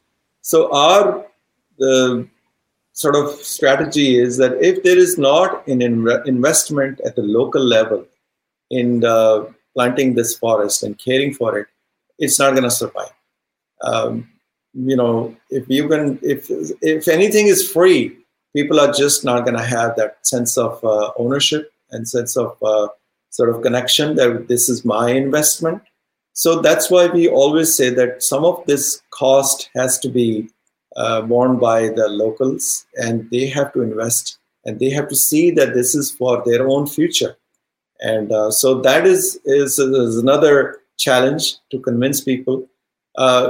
[0.50, 1.04] so our
[1.84, 1.94] the
[3.02, 5.80] sort of strategy is that if there is not an
[6.34, 8.04] investment at the local level
[8.80, 9.38] in uh,
[9.74, 11.66] planting this forest and caring for it,
[12.18, 13.12] it's not going to survive
[13.83, 14.27] um,
[14.73, 16.47] you know, if you can, if
[16.81, 18.17] if anything is free,
[18.55, 22.57] people are just not going to have that sense of uh, ownership and sense of
[22.63, 22.87] uh,
[23.29, 25.81] sort of connection that this is my investment.
[26.33, 30.49] So that's why we always say that some of this cost has to be
[30.95, 35.51] uh, borne by the locals, and they have to invest, and they have to see
[35.51, 37.35] that this is for their own future.
[37.99, 42.67] And uh, so that is, is is another challenge to convince people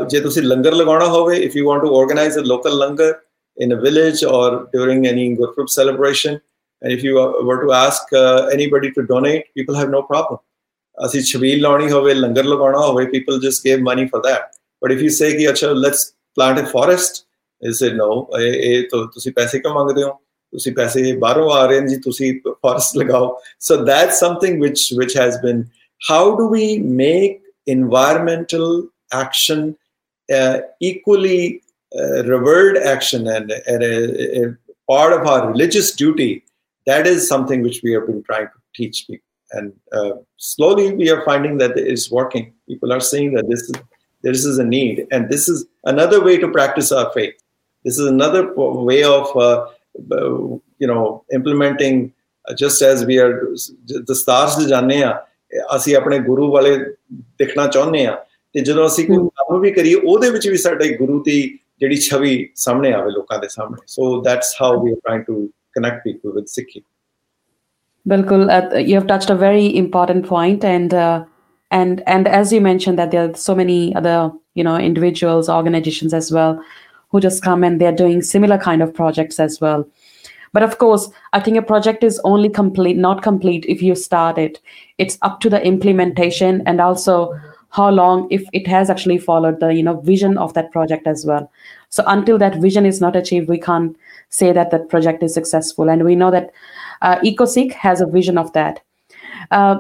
[0.09, 3.13] ਜੇ ਤੁਸੀਂ ਲੰਗਰ ਲਗਾਉਣਾ ਹੋਵੇ if you want to organize a local langar
[3.57, 6.35] in a village or during any Gurpurab celebration
[6.83, 7.15] and if you
[7.49, 10.39] were to ask uh, anybody to donate people have no problem
[11.07, 15.03] ਅਸੀਂ ਛਬੀਲ ਲਾਉਣੀ ਹੋਵੇ ਲੰਗਰ ਲਗਾਉਣਾ ਹੋਵੇ people just give money for that but if
[15.07, 16.05] you say ਕਿ ਅੱਛਾ let's
[16.39, 17.19] plant a forest
[17.63, 20.11] they say no ਇਹ ਤਾਂ ਤੁਸੀਂ ਪੈਸੇ ਕਿਉਂ ਮੰਗਦੇ ਹੋ
[20.53, 23.37] ਤੁਸੀਂ ਪੈਸੇ ਬਾਹਰੋਂ ਆ ਰਹੇ ਨੇ ਜੀ ਤੁਸੀਂ ਫੋਰੈਸਟ ਲਗਾਓ
[23.69, 25.65] so that's something which which has been
[26.11, 26.67] how do we
[27.03, 27.41] make
[27.77, 28.67] environmental
[29.13, 29.77] action,
[30.33, 31.63] uh, equally
[31.99, 34.57] uh, revered action, and, and a, a,
[34.89, 36.45] part of our religious duty.
[36.87, 41.11] That is something which we have been trying to teach people, and uh, slowly we
[41.11, 42.53] are finding that it is working.
[42.69, 43.75] People are seeing that this is
[44.23, 47.35] this is a need, and this is another way to practice our faith.
[47.85, 49.67] This is another way of uh,
[50.79, 52.13] you know implementing.
[52.55, 53.55] just as we are
[54.09, 55.27] the stars ਦੇ ਜਾਣਦੇ ਆ
[55.77, 56.77] ਅਸੀਂ ਆਪਣੇ ਗੁਰੂ ਵਾਲੇ
[57.39, 58.17] ਦੇਖਣਾ ਚਾਹੁੰਦੇ ਆ
[58.55, 61.39] ਤੇ ਜਦੋਂ ਅਸੀਂ ਕੋਈ ਕੰਮ ਵੀ ਕਰੀਏ ਉਹਦੇ ਵਿੱਚ ਵੀ ਸਾਡੇ ਗੁਰੂ ਦੀ
[61.81, 66.05] ਜਿਹੜੀ ਛਵੀ ਸਾਹਮਣੇ ਆਵੇ ਲੋਕਾਂ ਦੇ ਸਾਹਮਣੇ so that's how we are trying to connect
[66.05, 66.83] people with Sikhi.
[68.07, 71.25] Bilkul, uh, you have touched a very important point, and uh,
[71.71, 76.15] and and as you mentioned that there are so many other you know individuals, organizations
[76.15, 76.61] as well,
[77.11, 79.89] who just come and they're doing similar kind of projects as well.
[80.53, 84.39] But of course, I think a project is only complete, not complete if you start
[84.39, 84.61] it.
[84.97, 87.39] It's up to the implementation and also
[87.72, 91.26] how long if it has actually followed the you know vision of that project as
[91.26, 91.50] well.
[91.90, 93.96] So until that vision is not achieved we can't
[94.30, 95.90] say that that project is successful.
[95.90, 96.52] And we know that
[97.02, 98.82] uh, ecosikh has a vision of that.
[99.52, 99.78] Uh,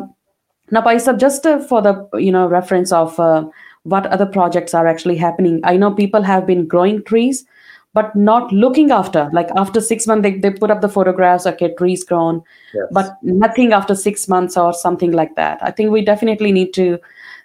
[0.71, 3.45] now paisa just uh, for the you know reference of uh,
[3.83, 5.59] what other projects are actually happening.
[5.63, 7.45] I know people have been growing trees
[7.93, 9.29] but not looking after.
[9.33, 12.41] Like after six months they, they put up the photographs okay trees grown
[12.73, 12.87] Yes.
[12.91, 15.59] but nothing after six months or something like that.
[15.61, 16.99] I think we definitely need to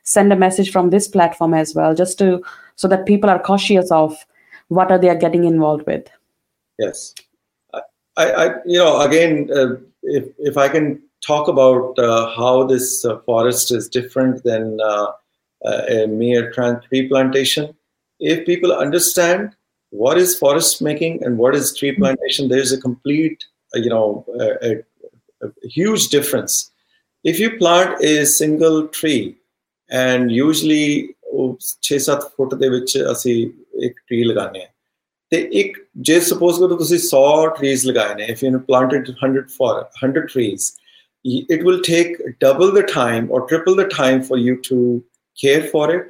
[0.06, 2.42] send a message from this platform as well just to
[2.76, 4.16] so that people are cautious of
[4.68, 6.08] what are they are getting involved with.
[6.78, 7.14] Yes,
[8.16, 13.04] I, I you know, again, uh, if if I can talk about uh, how this
[13.04, 15.06] uh, forest is different than uh,
[15.64, 17.74] uh, a mere tree plantation,
[18.20, 19.54] if people understand
[19.90, 24.24] what is forest making and what is tree plantation, there's a complete, uh, you know,
[24.38, 26.70] a, a, a huge difference.
[27.24, 29.36] If you plant a single tree,
[29.89, 33.35] and usually ਉਹ 6-7 ਫੁੱਟ ਦੇ ਵਿੱਚ ਅਸੀਂ
[33.87, 34.67] ਇੱਕ tree ਲਗਾਉਂਦੇ ਹਾਂ
[35.31, 39.73] ਤੇ ਇੱਕ ਜੇ ਸਪੋਜ਼ ਕਰੋ ਤੁਸੀਂ 100 ਟਰੀਜ਼ ਲਗਾਏ ਨੇ if you planted 100 for
[40.05, 40.71] 100 trees
[41.55, 44.79] it will take double the time or triple the time for you to
[45.41, 46.07] care for it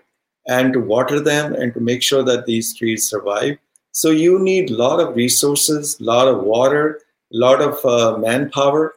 [0.57, 3.57] and to water them and to make sure that these trees survive
[4.01, 6.86] so you need a lot of resources a lot of water
[7.36, 8.95] a lot of uh, manpower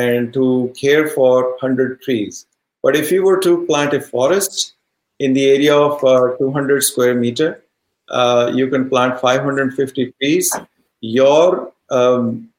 [0.00, 2.44] and to care for 100 trees
[2.83, 4.73] but if you were to plant a forest
[5.19, 7.63] in the area of uh, 200 square meter
[8.11, 10.55] uh, you can plant 550 trees.
[10.99, 12.49] Your um,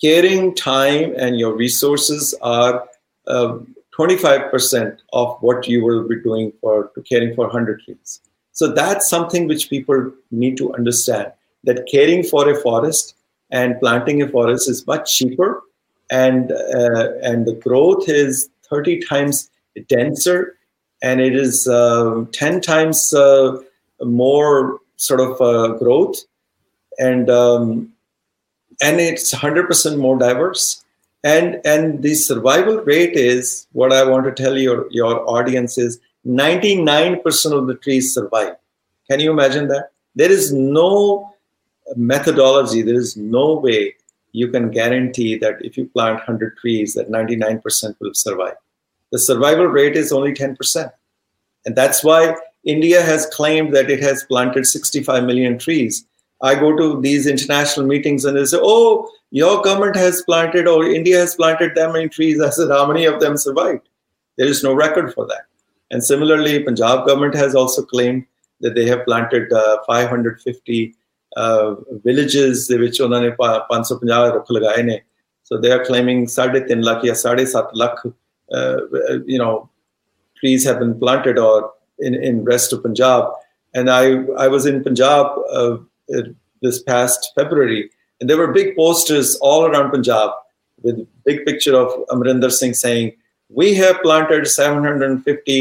[0.00, 2.88] caring time and your resources are
[3.26, 3.58] uh,
[3.98, 8.20] 25% of what you will be doing for caring for 100 trees.
[8.52, 11.32] So that's something which people need to understand
[11.64, 13.14] that caring for a forest
[13.50, 15.62] and planting a forest is much cheaper
[16.10, 19.50] and uh, and the growth is 30 times
[19.88, 20.56] denser
[21.02, 23.56] and it is uh, 10 times uh,
[24.02, 26.16] more sort of uh, growth.
[26.98, 27.92] And um,
[28.82, 30.84] and it's 100% more diverse.
[31.22, 36.00] And and the survival rate is what i want to tell your your audience is
[36.26, 38.56] 99% of the trees survive.
[39.10, 39.90] Can you imagine that?
[40.14, 41.30] There is no
[41.96, 43.94] methodology there is no way
[44.32, 48.56] you can guarantee that if you plant 100 trees that 99% will survive
[49.12, 50.90] the survival rate is only 10%
[51.66, 56.06] and that's why India has claimed that it has planted 65 million trees.
[56.42, 60.86] I go to these international meetings and they say, Oh, your government has planted or
[60.86, 62.40] India has planted that many trees.
[62.42, 63.88] I said, How many of them survived?
[64.36, 65.46] There is no record for that.
[65.90, 68.24] And similarly, Punjab government has also claimed
[68.60, 70.94] that they have planted uh, 550
[72.04, 75.00] villages ਦੇ ਵਿੱਚ ਉਹਨਾਂ ਨੇ 550 ਰੁੱਖ ਲਗਾਏ ਨੇ
[75.44, 79.52] ਸੋ they are ਕਲੇਮਿੰਗ 3.5 lakh ਜਾਂ 7.5 lakh you نو
[80.40, 83.30] trees have been planted or in in rest of punjab.
[83.74, 84.04] And i
[84.44, 85.26] i was in punjab
[85.58, 85.76] uh,
[86.16, 86.22] uh,
[86.62, 87.82] this past february
[88.20, 90.32] and there were big posters all around punjab
[90.84, 90.96] with
[91.28, 93.12] big picture of amarinder singh saying
[93.60, 95.60] we have planted 750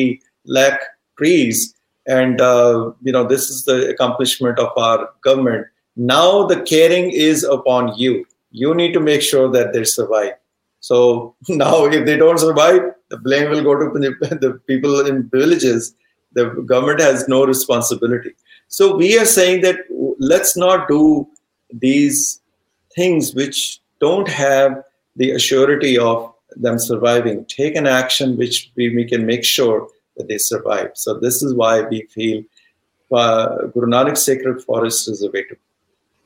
[0.58, 0.82] lakh
[1.22, 1.62] trees
[2.08, 5.68] and, uh, you know, this is the accomplishment of our government.
[5.96, 8.26] Now the caring is upon you.
[8.52, 10.34] You need to make sure that they survive.
[10.80, 15.96] So now if they don't survive, the blame will go to the people in villages
[16.34, 18.34] the government has no responsibility
[18.68, 19.78] so we are saying that
[20.20, 21.28] let's not do
[21.72, 22.42] these
[22.96, 24.84] things which don't have
[25.16, 29.88] the assurity of them surviving take an action which we, we can make sure
[30.28, 32.44] they survive so this is why we feel
[33.12, 35.56] uh, guru nanak sacred forest is a way to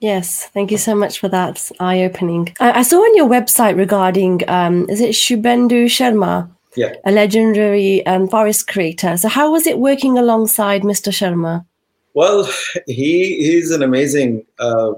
[0.03, 1.71] Yes, thank you so much for that.
[1.79, 2.53] Eye-opening.
[2.59, 6.49] I, I saw on your website regarding, um, is it Shubhendu Sharma?
[6.75, 6.93] Yeah.
[7.05, 9.15] a legendary um, forest creator.
[9.17, 11.11] So, how was it working alongside Mr.
[11.11, 11.65] Sharma?
[12.13, 12.49] Well,
[12.87, 14.93] he he's an amazing uh,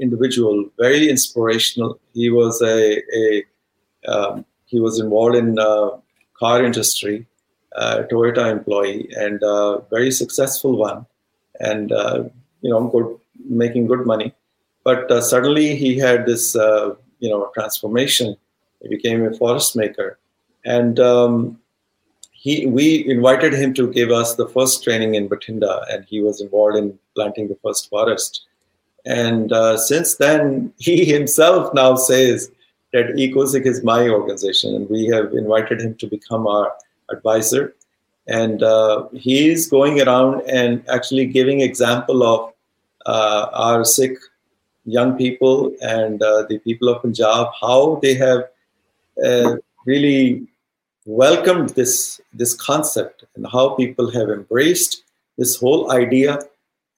[0.00, 2.00] individual, very inspirational.
[2.14, 3.44] He was a, a
[4.08, 5.90] um, he was involved in uh,
[6.38, 7.26] car industry,
[7.78, 11.06] Toyota employee, and uh, very successful one,
[11.60, 12.24] and uh,
[12.62, 13.18] you know, good,
[13.48, 14.34] making good money.
[14.84, 18.36] But uh, suddenly he had this uh, you know transformation.
[18.82, 20.18] He became a forest maker
[20.64, 21.58] and um,
[22.32, 26.40] he we invited him to give us the first training in Bathinda, and he was
[26.40, 28.46] involved in planting the first forest.
[29.06, 32.50] And uh, since then, he himself now says
[32.92, 36.72] that EcoSikh is my organization, and we have invited him to become our
[37.10, 37.74] advisor.
[38.26, 42.52] And uh, he's going around and actually giving example of
[43.06, 44.18] uh, our Sikh
[44.84, 48.44] young people and uh, the people of Punjab how they have
[49.24, 49.56] uh,
[49.86, 50.46] really
[51.06, 55.02] welcomed this, this concept and how people have embraced
[55.38, 56.38] this whole idea.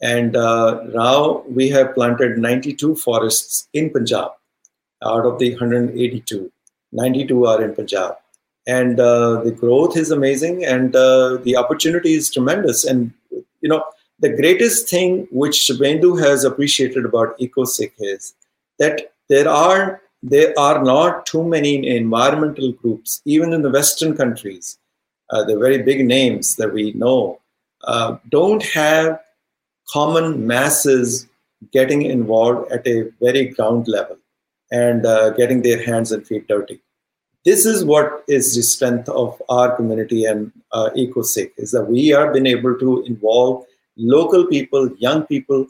[0.00, 4.32] And uh, now we have planted 92 forests in Punjab
[5.04, 6.52] out of the 182.
[6.92, 8.16] 92 are in Punjab.
[8.66, 12.84] And uh, the growth is amazing and uh, the opportunity is tremendous.
[12.84, 13.84] And, you know,
[14.20, 18.34] the greatest thing which Shubhendu has appreciated about EcoSikh is
[18.78, 24.78] that there are there are not too many environmental groups, even in the Western countries.
[25.30, 27.40] Uh, the very big names that we know
[27.84, 29.18] uh, don't have
[29.88, 31.26] common masses
[31.72, 34.16] getting involved at a very ground level
[34.70, 36.80] and uh, getting their hands and feet dirty.
[37.44, 42.08] This is what is the strength of our community and uh, EcoSikh is that we
[42.08, 43.64] have been able to involve
[43.96, 45.66] local people, young people,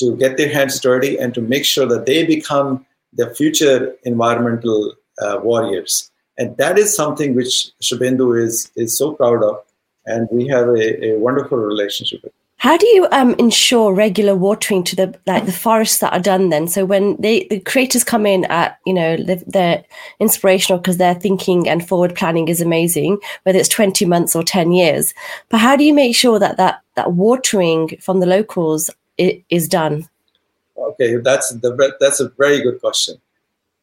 [0.00, 4.94] to get their hands dirty and to make sure that they become the future environmental
[5.20, 6.10] uh, warriors.
[6.38, 9.62] And that is something which Shubhendu is, is so proud of.
[10.06, 12.32] And we have a, a wonderful relationship with.
[12.62, 16.50] How do you um, ensure regular watering to the like the forests that are done
[16.50, 16.68] then?
[16.68, 19.16] So when they the creators come in at you know
[19.48, 19.82] they're
[20.20, 24.70] inspirational because their thinking and forward planning is amazing, whether it's twenty months or ten
[24.70, 25.12] years.
[25.48, 30.08] But how do you make sure that that that watering from the locals is done?
[30.78, 33.16] Okay, that's the that's a very good question.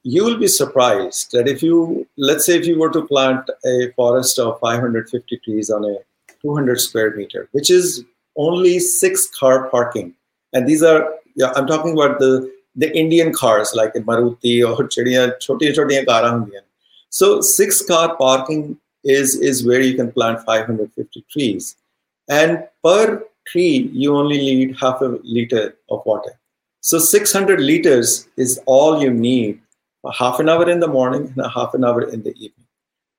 [0.04, 3.92] You will be surprised that if you let's say if you were to plant a
[3.98, 5.98] forest of 550 trees on a
[6.42, 8.06] 200 square meter, which is
[8.40, 10.14] only six car parking,
[10.54, 15.40] and these are yeah, I'm talking about the the Indian cars like Maruti or chodiya
[15.40, 16.52] choti choti cars
[17.10, 21.76] So six car parking is is where you can plant 550 trees,
[22.30, 26.40] and per tree you only need half a liter of water.
[26.82, 29.60] So 600 liters is all you need,
[30.06, 32.68] a half an hour in the morning and a half an hour in the evening.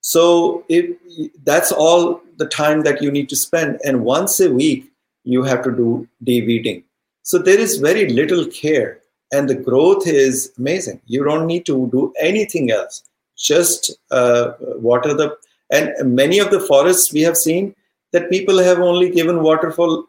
[0.00, 0.96] So if
[1.44, 4.89] that's all the time that you need to spend, and once a week
[5.25, 6.83] you have to do de-weeding.
[7.23, 8.99] So there is very little care,
[9.31, 11.01] and the growth is amazing.
[11.05, 13.03] You don't need to do anything else.
[13.37, 14.53] Just uh,
[14.89, 15.37] water the
[15.69, 17.75] and many of the forests we have seen
[18.13, 20.05] that people have only given water for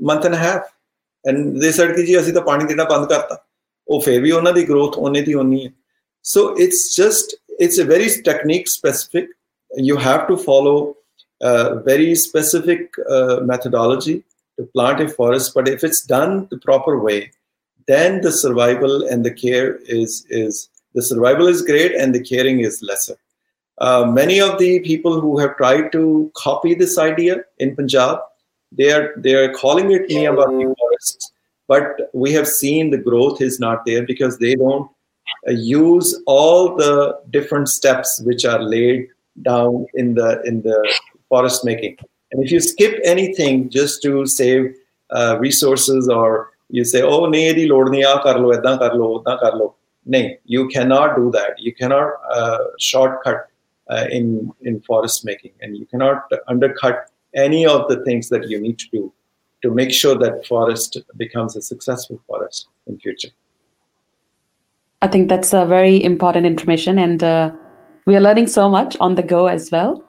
[0.00, 0.64] month and a half
[1.28, 3.36] and ਦੇ ਸੜ ਕਿ ਜੀ ਅਸੀਂ ਤਾਂ ਪਾਣੀ ਦੇਣਾ ਬੰਦ ਕਰਤਾ
[3.88, 5.70] ਉਹ ਫੇਰ ਵੀ ਉਹਨਾਂ ਦੀ ਗਰੋਥ ਉਹਨੇ ਦੀ ਹੋਣੀ ਹੈ
[6.32, 9.30] so it's just it's a very technique specific
[9.86, 10.74] you have to follow
[11.48, 11.54] a
[11.86, 14.14] very specific uh, methodology
[14.57, 17.31] to plant a forest but if it's done the proper way
[17.87, 22.59] then the survival and the care is is the survival is great and the caring
[22.59, 23.17] is lesser
[23.79, 28.19] uh, many of the people who have tried to copy this idea in punjab
[28.77, 31.33] they are they are calling it Miyawaki forest,
[31.67, 34.89] but we have seen the growth is not there because they don't
[35.47, 39.07] uh, use all the different steps which are laid
[39.41, 40.77] down in the in the
[41.29, 41.97] forest making.
[42.33, 44.75] And if you skip anything just to save
[45.11, 49.73] uh, resources or you say, oh, nahi edi lod nahi, kar lo, edda kar
[50.45, 51.51] you cannot do that.
[51.57, 53.47] You cannot uh, shortcut
[53.89, 58.59] uh, in in forest making, and you cannot undercut any of the things that you
[58.59, 59.13] need to do
[59.61, 63.29] to make sure that forest becomes a successful forest in future.
[65.01, 67.51] I think that's a very important information and uh,
[68.05, 70.03] we are learning so much on the go as well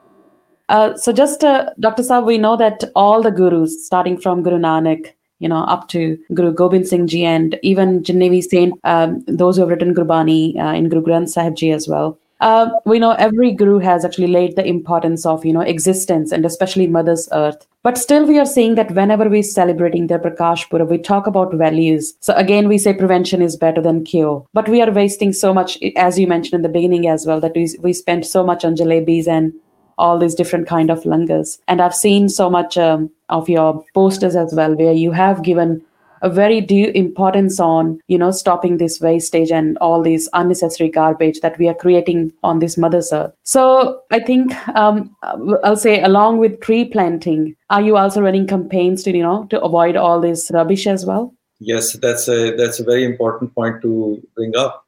[0.69, 4.59] uh, so just uh, dr saab we know that all the gurus starting from guru
[4.69, 9.55] nanak you know up to guru gobind singh ji and even Jinnavi saint um, those
[9.55, 12.17] who have written gurbani uh, in guru granth sahib ji as well.
[12.41, 16.45] Uh, we know every guru has actually laid the importance of you know existence and
[16.45, 17.65] especially mother's earth.
[17.81, 21.53] But still we are seeing that whenever we're celebrating the prakash purab we talk about
[21.53, 22.13] values.
[22.19, 24.45] So again we say prevention is better than cure.
[24.53, 27.55] But we are wasting so much as you mentioned in the beginning as well that
[27.55, 29.53] we, we spend so much on jalebis and
[29.97, 31.59] all these different kind of langars.
[31.67, 35.81] And i've seen so much um, of your posters as well where you have given
[36.21, 41.39] a very due importance on you know stopping this wastage and all these unnecessary garbage
[41.41, 43.33] that we are creating on this mother's earth.
[43.43, 45.15] So i think um,
[45.63, 49.61] i'll say along with tree planting are you also running campaigns to you know to
[49.61, 51.33] avoid all this rubbish as well?
[51.59, 54.81] Yes that's a that's a very important point to bring up.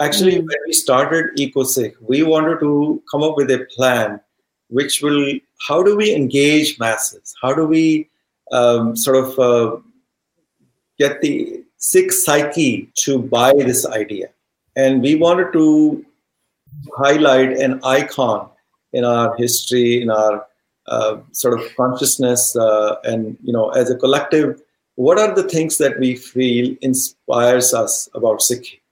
[0.00, 0.46] Actually mm.
[0.48, 4.20] when we started EcoSikh we wanted to come up with a plan
[4.68, 8.08] which will how do we engage masses how do we
[8.52, 9.76] um, sort of uh,
[10.98, 14.28] get the Sikh psyche to buy this idea.
[14.74, 16.04] And we wanted to
[16.96, 18.48] highlight an icon
[18.92, 20.46] in our history, in our
[20.86, 24.60] uh, sort of consciousness, uh, and you know, as a collective,
[24.96, 28.82] what are the things that we feel inspires us about Sikh?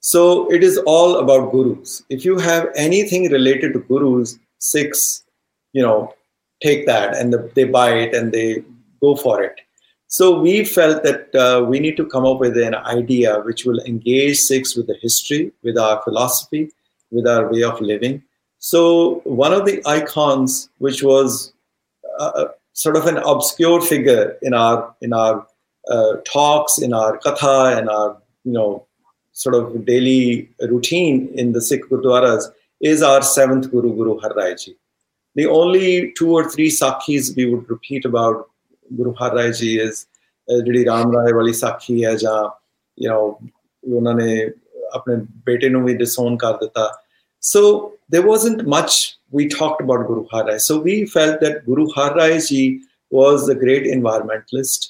[0.00, 2.02] So it is all about gurus.
[2.10, 5.24] If you have anything related to gurus, Sikhs,
[5.72, 6.14] you know,
[6.62, 8.64] take that and the, they buy it and they
[9.00, 9.60] go for it.
[10.08, 13.80] So we felt that uh, we need to come up with an idea which will
[13.80, 16.70] engage Sikhs with the history, with our philosophy,
[17.10, 18.22] with our way of living.
[18.58, 21.52] So one of the icons, which was
[22.18, 25.46] uh, sort of an obscure figure in our in our
[25.90, 28.86] uh, talks, in our katha, and our you know
[29.32, 32.44] sort of daily routine in the Sikh gurdwaras,
[32.80, 34.76] is our seventh Guru, Guru Har Ji.
[35.34, 38.48] The only two or three sakhis we would repeat about
[38.96, 40.06] Guru Har Ji is
[40.48, 42.38] ਜਿਹੜੀ ਰਾਮ ਰਾਏ ਵਾਲੀ ਸਾਖੀ ਹੈ ਜਾਂ
[43.02, 44.52] you نو ਉਹਨਾਂ apne
[44.94, 45.16] ਆਪਣੇ
[45.46, 45.68] ਬੇਟੇ
[46.02, 46.88] disown kar deta.
[47.40, 47.60] so
[48.14, 48.94] there wasn't much
[49.30, 50.58] we talked about guru Har Rai.
[50.58, 52.10] so we felt that guru har
[52.48, 52.60] ji
[53.10, 54.86] was the great environmentalist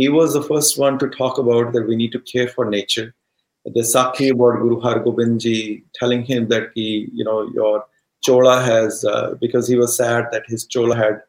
[0.00, 3.06] he was the first one to talk about that we need to care for nature
[3.75, 7.85] the sakhi about guru har gobind ji telling him that he you know your
[8.21, 11.23] chola has uh, because he was sad that his chola had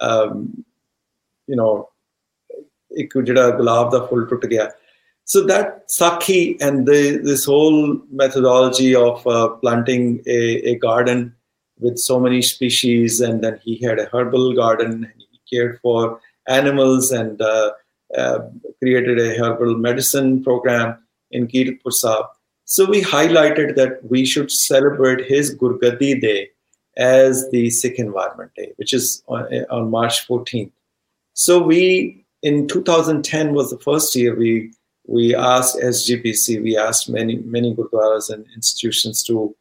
[0.00, 0.64] um,
[1.46, 1.72] you know
[3.02, 4.70] ਇੱਕ ਜਿਹੜਾ ਗੁਲਾਬ ਦਾ ਫੁੱਲ ਟੁੱਟ ਗਿਆ
[5.32, 7.78] so that sakhi and the, this whole
[8.22, 10.02] methodology of uh, planting
[10.34, 10.40] a,
[10.72, 11.22] a, garden
[11.84, 16.20] with so many species and then he had a herbal garden and he cared for
[16.58, 17.70] animals and uh,
[18.24, 18.38] uh,
[18.82, 20.92] created a herbal medicine program
[21.31, 22.25] in Kiratpur Sahib.
[22.65, 26.49] So we highlighted that we should celebrate his Gurgadi Day
[26.97, 30.71] as the Sikh Environment Day, which is on, on March 14th.
[31.33, 34.73] So we in 2010 was the first year we
[35.07, 39.55] we asked SGPC, we asked many many gurdwaras and institutions to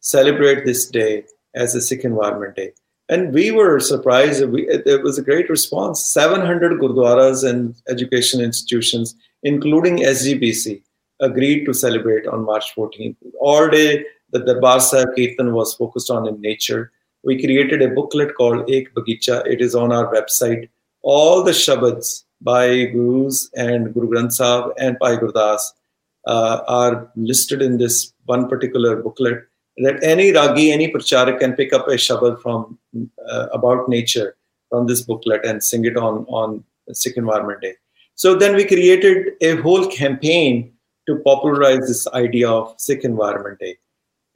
[0.00, 2.72] celebrate this day as a Sikh Environment Day,
[3.08, 4.44] and we were surprised.
[4.48, 6.06] We, it was a great response.
[6.06, 10.82] 700 gurdwaras and education institutions, including SGPC,
[11.20, 13.16] agreed to celebrate on March 14th.
[13.40, 16.92] All day, the Darbar Sahib Kirtan was focused on in nature.
[17.22, 19.46] We created a booklet called Ek Bagicha.
[19.46, 20.68] It is on our website.
[21.02, 25.60] All the shabads by gurus and Guru Granth Sahib and Bhai Gurdas
[26.26, 29.44] uh, are listed in this one particular booklet
[29.78, 32.78] that any ragi, any pracharak can pick up a shabad from
[33.28, 34.36] uh, about nature
[34.68, 36.62] from this booklet and sing it on on
[36.92, 37.74] Sikh Environment Day.
[38.14, 40.73] So then we created a whole campaign
[41.06, 43.76] to popularize this idea of Sikh Environment Day.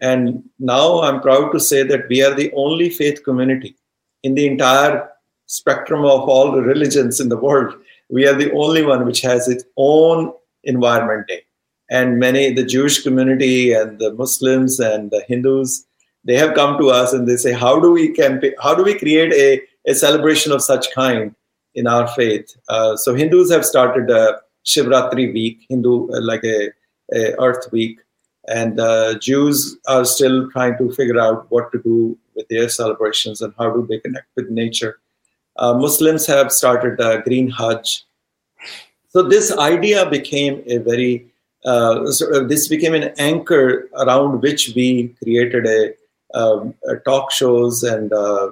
[0.01, 3.77] And now I'm proud to say that we are the only faith community
[4.23, 5.09] in the entire
[5.47, 7.75] spectrum of all the religions in the world.
[8.09, 10.33] We are the only one which has its own
[10.65, 11.45] environment day
[11.89, 15.87] and many the jewish community and the muslims and the hindus
[16.25, 18.99] they have come to us and they say how do we campaign how do we
[18.99, 21.35] create a, a celebration of such kind
[21.75, 22.55] in our faith?
[22.69, 24.41] Uh, so hindus have started a
[24.73, 26.71] shivratri week hindu uh, like a,
[27.15, 27.99] a, earth week.
[28.49, 33.43] And uh, jews are still trying to figure out what to do with their celebrations
[33.43, 34.99] and how do they connect with nature.
[35.57, 38.05] Uh, Muslims have started a green Hajj.
[39.09, 41.27] So this idea became a very
[41.65, 45.95] uh, sort of, this became an anchor around which we created a,
[46.35, 48.51] um, talk shows and uh,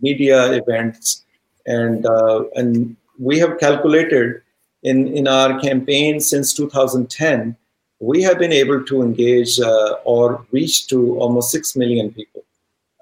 [0.00, 1.24] media events,
[1.66, 4.42] and uh, and we have calculated
[4.82, 7.56] in in our campaign since 2010
[7.98, 12.44] we have been able to engage uh, or reach to almost six million people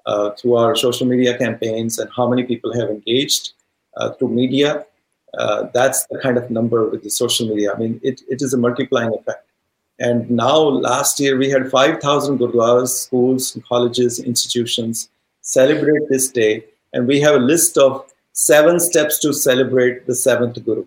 [0.05, 3.53] uh, through our social media campaigns and how many people have engaged
[3.97, 4.85] uh, through media.
[5.37, 7.73] Uh, that's the kind of number with the social media.
[7.73, 9.49] I mean, it, it is a multiplying effect.
[9.99, 15.09] And now, last year, we had 5,000 gurdwaras, schools, colleges, institutions
[15.41, 16.65] celebrate this day.
[16.93, 20.85] And we have a list of seven steps to celebrate the seventh Guru.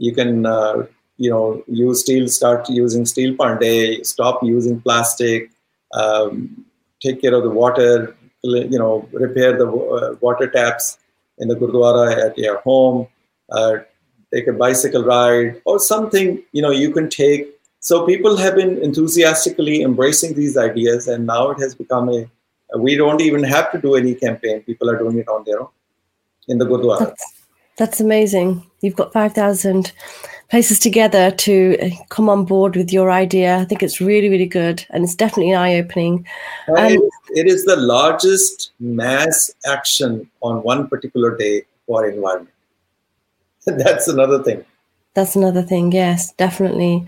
[0.00, 0.86] You can, uh,
[1.18, 5.50] you know, use steel, start using steel pandey, stop using plastic,
[5.92, 6.64] um,
[7.02, 10.98] take care of the water, you know, repair the uh, water taps
[11.38, 13.08] in the Gurdwara at your home,
[13.50, 13.78] uh,
[14.32, 17.48] take a bicycle ride, or something you know you can take.
[17.80, 22.30] So people have been enthusiastically embracing these ideas, and now it has become a.
[22.78, 24.62] We don't even have to do any campaign.
[24.62, 25.68] People are doing it on their own
[26.48, 27.00] in the Gurdwara.
[27.00, 27.24] That's,
[27.76, 28.69] that's amazing.
[28.80, 29.92] You've got five thousand
[30.50, 33.58] places together to uh, come on board with your idea.
[33.58, 36.26] I think it's really, really good, and it's definitely eye opening.
[36.68, 36.98] Um,
[37.30, 42.54] it is the largest mass action on one particular day for environment.
[43.66, 44.64] That's another thing.
[45.14, 45.92] That's another thing.
[45.92, 47.06] Yes, definitely.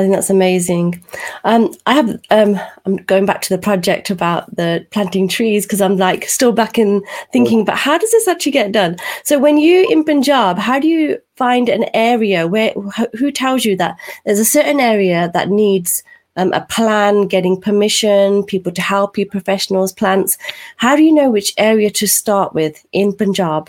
[0.00, 1.04] I think that's amazing.
[1.44, 2.18] Um, I have.
[2.30, 6.52] Um, I'm going back to the project about the planting trees because I'm like still
[6.52, 8.96] back in thinking about how does this actually get done.
[9.24, 12.72] So when you in Punjab, how do you find an area where
[13.18, 16.02] who tells you that there's a certain area that needs
[16.36, 20.38] um, a plan, getting permission, people to help you, professionals, plants.
[20.76, 23.68] How do you know which area to start with in Punjab?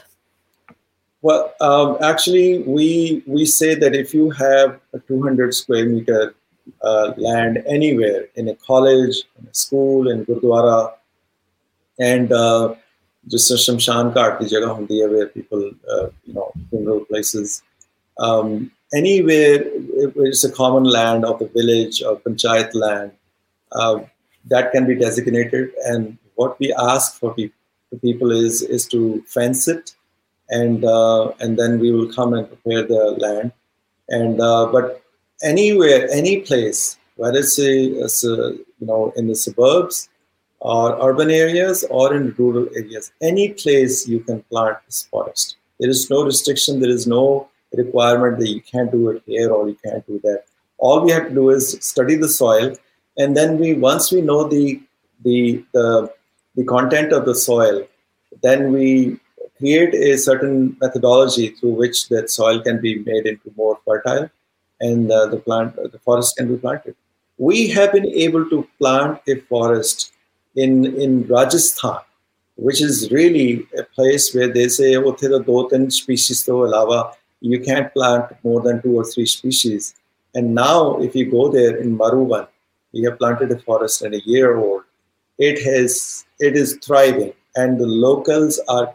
[1.21, 6.33] Well, um, actually, we we say that if you have a 200 square meter
[6.81, 10.93] uh, land anywhere in a college, in a school, in Gurdwara,
[11.99, 12.73] and uh,
[13.27, 17.61] just a Shamshan Ghat, the jagah where people, uh, you know, funeral places,
[18.17, 23.11] um, anywhere it's a common land of the village or panchayat land,
[23.73, 23.99] uh,
[24.45, 25.69] that can be designated.
[25.85, 27.51] And what we ask for pe-
[28.01, 29.95] people is is to fence it
[30.51, 33.51] and uh, and then we will come and prepare the land.
[34.09, 35.01] And uh, but
[35.41, 40.09] anywhere, any place, whether it's, a, a, you know in the suburbs
[40.59, 45.55] or urban areas or in rural areas, any place you can plant this forest.
[45.79, 46.81] There is no restriction.
[46.81, 50.43] There is no requirement that you can't do it here or you can't do that.
[50.77, 52.75] All we have to do is study the soil,
[53.17, 54.81] and then we once we know the
[55.23, 56.13] the the,
[56.55, 57.87] the content of the soil,
[58.43, 59.20] then we
[59.60, 64.28] create a certain methodology through which that soil can be made into more fertile
[64.80, 66.94] and uh, the plant the forest can be planted
[67.38, 70.12] we have been able to plant a forest
[70.64, 70.72] in
[71.04, 72.00] in rajasthan
[72.56, 77.04] which is really a place where they say ਉੱਥੇ the ਦੋ ਤਿੰਨ species ਤੋਂ ਇਲਾਵਾ
[77.52, 79.94] you can't plant more than two or three species
[80.38, 82.46] and now if you go there in Maruvan
[82.92, 84.82] we have planted a forest and a year old
[85.48, 87.32] it has it is thriving
[87.62, 88.86] and the locals are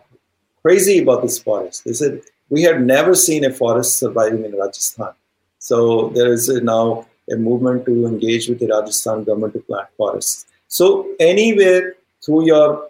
[0.66, 1.84] crazy about this forest.
[1.84, 2.22] They said,
[2.54, 5.12] We have never seen a forest surviving in Rajasthan.
[5.58, 5.76] So
[6.16, 10.46] there is a, now a movement to engage with the Rajasthan government to plant forests.
[10.78, 10.86] So
[11.20, 11.94] anywhere
[12.24, 12.88] through your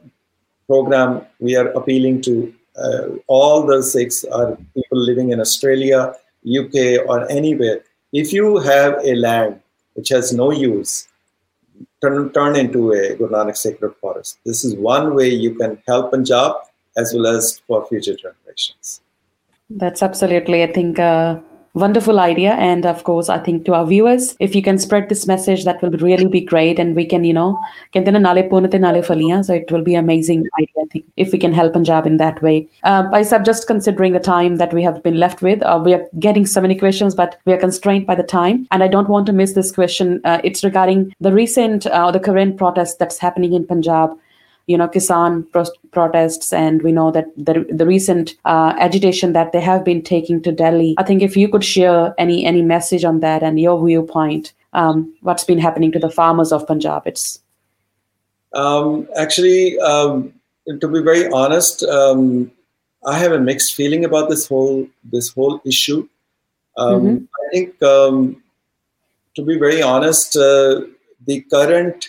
[0.67, 2.55] program, we are appealing to
[2.85, 6.15] uh, all the six are people living in Australia,
[6.61, 6.77] UK,
[7.11, 7.81] or anywhere.
[8.13, 9.61] If you have a land
[9.95, 11.09] which has no use,
[12.03, 14.39] turn, turn into a Guru Nanak sacred forest.
[14.47, 16.57] This is one way you can help Punjab
[16.97, 19.01] as well as for future generations.
[19.69, 21.43] That's absolutely, I think, a
[21.77, 22.53] wonderful idea.
[22.55, 25.83] And of course, I think to our viewers, if you can spread this message, that
[25.83, 26.79] will really be great.
[26.79, 27.61] And we can, you know,
[27.93, 28.01] so
[29.53, 32.67] it will be amazing idea, I think, if we can help Punjab in that way.
[32.83, 35.93] Uh, I sub just considering the time that we have been left with, uh, we
[35.93, 38.67] are getting so many questions, but we are constrained by the time.
[38.71, 40.21] And I don't want to miss this question.
[40.25, 44.17] Uh, it's regarding the recent, uh, the current protest that's happening in Punjab
[44.67, 49.53] you know Kisan pro- protests, and we know that the the recent uh, agitation that
[49.53, 50.95] they have been taking to Delhi.
[50.99, 55.15] I think if you could share any any message on that and your viewpoint, um,
[55.23, 57.07] what's been happening to the farmers of Punjab?
[57.07, 57.41] It's
[58.53, 60.33] um, actually, um,
[60.81, 62.51] to be very honest, um,
[63.07, 66.09] I have a mixed feeling about this whole this whole issue.
[66.77, 67.25] Um, mm-hmm.
[67.25, 68.43] I think, um,
[69.37, 70.83] to be very honest, uh,
[71.27, 72.09] the current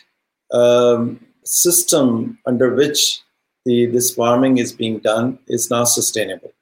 [0.51, 3.21] um, system under which
[3.65, 6.53] the, this farming is being done is not sustainable.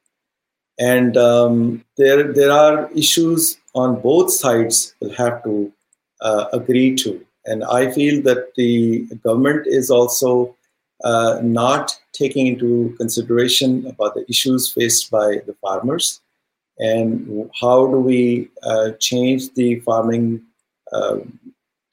[0.79, 5.71] And um, there, there are issues on both sides will have to
[6.21, 7.25] uh, agree to.
[7.45, 10.55] And I feel that the government is also
[11.03, 16.21] uh, not taking into consideration about the issues faced by the farmers
[16.79, 20.41] and how do we uh, change the farming
[20.91, 21.17] uh,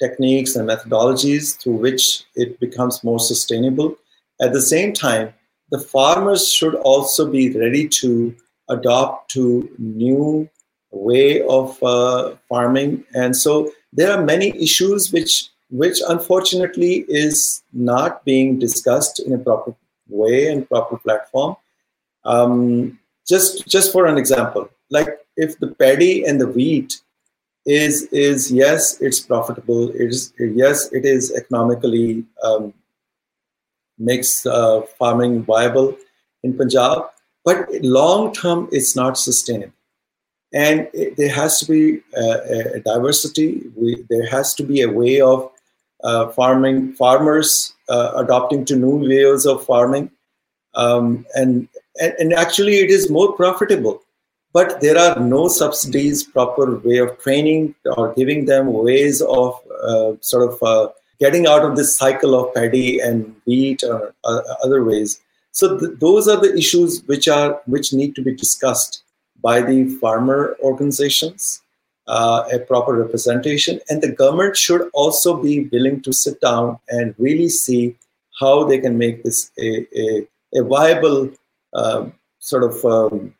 [0.03, 3.97] techniques and methodologies through which it becomes more sustainable.
[4.41, 5.33] At the same time,
[5.71, 8.35] the farmers should also be ready to
[8.69, 10.49] adopt to new
[10.91, 18.25] way of uh, farming, and so there are many issues which which unfortunately is not
[18.27, 19.75] being discussed in a proper
[20.09, 21.57] way and proper platform.
[22.25, 27.01] Um, just just for an example, like if the paddy and the wheat
[27.65, 29.91] is is yes, it's profitable.
[29.91, 32.75] It is yes, it is economically um,
[33.99, 35.97] makes uh, farming viable
[36.43, 37.05] in Punjab,
[37.45, 39.73] but long term, it's not sustainable.
[40.53, 43.63] And it, there has to be a, a diversity.
[43.75, 45.51] We, there has to be a way of
[46.05, 50.11] uh, farming farmers uh, adopting to new ways of farming,
[50.75, 51.69] um, and,
[52.01, 54.02] and and actually, it is more profitable
[54.53, 60.13] but there are no subsidies, proper way of training or giving them ways of uh,
[60.21, 64.85] sort of uh, getting out of this cycle of paddy and wheat or uh, other
[64.85, 65.21] ways.
[65.53, 69.05] So th- those are the issues which are which need to be discussed
[69.41, 71.63] by the farmer organizations,
[72.07, 77.15] uh, a proper representation, and the government should also be willing to sit down and
[77.19, 77.97] really see
[78.41, 81.31] how they can make this a, a, a viable
[81.75, 82.07] uh,
[82.39, 83.35] sort of um,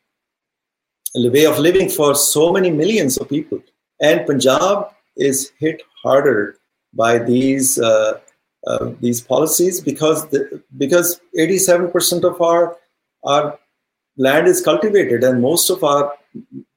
[1.15, 3.61] way of living for so many millions of people.
[4.01, 6.57] And Punjab is hit harder
[6.95, 8.19] by these uh,
[8.67, 12.77] uh, these policies because the, because 87% of our
[13.25, 13.59] our
[14.17, 16.13] land is cultivated and most of our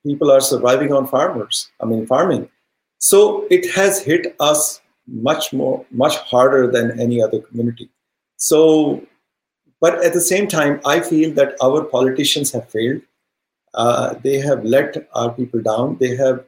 [0.06, 1.70] people are surviving on farmers.
[1.82, 2.50] I mean farming.
[2.98, 7.90] So it has hit us much more much harder than any other community.
[8.38, 9.06] So,
[9.80, 13.02] but at the same time, I feel that our politicians have failed.
[13.76, 15.98] Uh, they have let our people down.
[16.00, 16.44] They have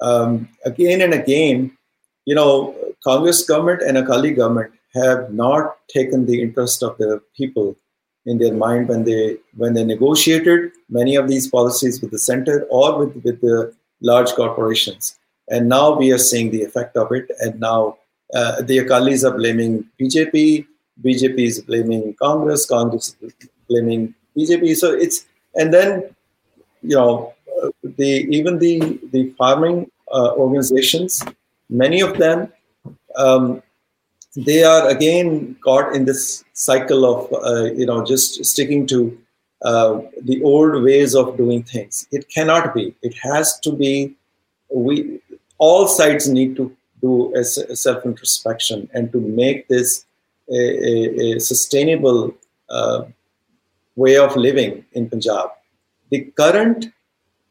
[0.00, 1.76] um, again and again,
[2.24, 7.76] you know, Congress government and Akali government have not taken the interest of the people
[8.24, 12.66] in their mind when they when they negotiated many of these policies with the center
[12.70, 15.16] or with, with the large corporations.
[15.48, 17.30] And now we are seeing the effect of it.
[17.38, 17.98] And now
[18.34, 20.66] uh, the Akalis are blaming BJP,
[21.04, 23.34] BJP is blaming Congress, Congress is
[23.68, 24.74] blaming BJP.
[24.74, 26.15] So it's and then
[26.90, 27.34] you know
[27.82, 31.22] the even the the farming uh, organizations,
[31.68, 32.52] many of them,
[33.16, 33.62] um,
[34.36, 39.18] they are again caught in this cycle of uh, you know just sticking to
[39.62, 42.06] uh, the old ways of doing things.
[42.12, 42.94] It cannot be.
[43.02, 44.14] It has to be.
[44.72, 45.20] We
[45.58, 50.04] all sides need to do a, a self introspection and to make this
[50.50, 52.34] a, a, a sustainable
[52.68, 53.04] uh,
[53.96, 55.50] way of living in Punjab.
[56.10, 56.86] The current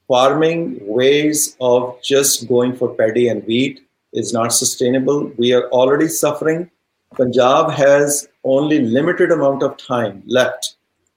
[0.07, 3.81] farming ways of just going for paddy and wheat
[4.13, 5.31] is not sustainable.
[5.37, 6.69] We are already suffering.
[7.15, 10.75] Punjab has only limited amount of time left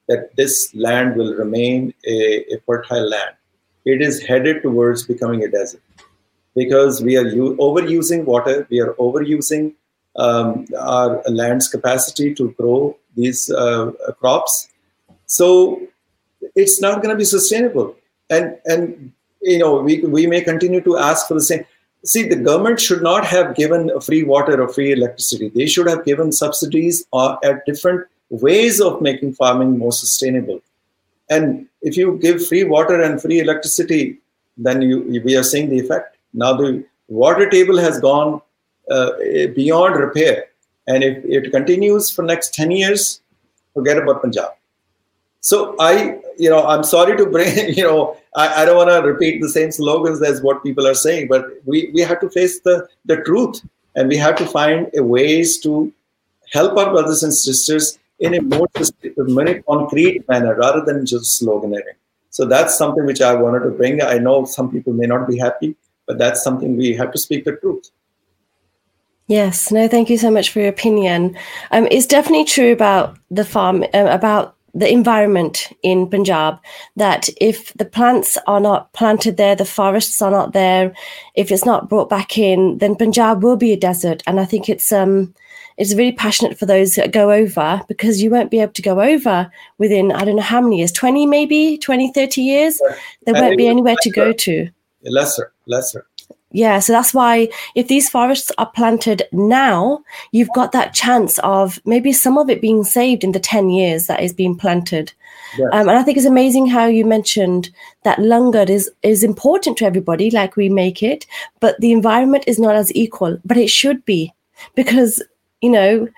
[0.08, 3.34] that this land will remain a, a fertile land.
[3.84, 5.82] It is headed towards becoming a desert
[6.54, 9.74] because we are u- overusing water, we are overusing
[10.16, 14.68] um, our land's capacity to grow these uh, crops.
[15.26, 15.82] So
[16.62, 17.96] it's not going to be sustainable.
[18.30, 21.64] And and you know we we may continue to ask for the same.
[22.04, 25.48] See, the government should not have given free water or free electricity.
[25.48, 30.60] They should have given subsidies or at different ways of making farming more sustainable.
[31.30, 34.18] And if you give free water and free electricity,
[34.56, 36.16] then you we are seeing the effect.
[36.32, 38.40] Now the water table has gone
[38.90, 39.10] uh,
[39.54, 40.46] beyond repair.
[40.86, 43.20] And if it continues for next 10 years,
[43.74, 44.57] forget about Punjab.
[45.40, 49.06] So I, you know, I'm sorry to bring, you know, I, I don't want to
[49.08, 52.60] repeat the same slogans as what people are saying, but we, we have to face
[52.60, 53.62] the, the truth
[53.94, 55.92] and we have to find ways to
[56.52, 58.68] help our brothers and sisters in a more,
[59.16, 61.96] more concrete manner rather than just sloganeering.
[62.30, 64.02] So that's something which I wanted to bring.
[64.02, 65.76] I know some people may not be happy,
[66.06, 67.90] but that's something we have to speak the truth.
[69.28, 71.36] Yes, no, thank you so much for your opinion.
[71.70, 76.58] Um, it's definitely true about the farm, uh, about the environment in Punjab
[76.96, 80.94] that if the plants are not planted there, the forests are not there,
[81.34, 84.22] if it's not brought back in, then Punjab will be a desert.
[84.26, 85.34] And I think it's um
[85.76, 89.00] it's really passionate for those that go over because you won't be able to go
[89.00, 92.80] over within I don't know how many years, 20 maybe, 20, 30 years.
[93.24, 94.68] There won't be anywhere to go to.
[95.04, 96.07] Lesser, lesser
[96.50, 101.78] yeah so that's why if these forests are planted now you've got that chance of
[101.84, 105.12] maybe some of it being saved in the 10 years that is being planted
[105.58, 105.68] yes.
[105.72, 107.70] um, and i think it's amazing how you mentioned
[108.04, 111.26] that langar is is important to everybody like we make it
[111.60, 114.32] but the environment is not as equal but it should be
[114.74, 115.22] because
[115.60, 116.08] you know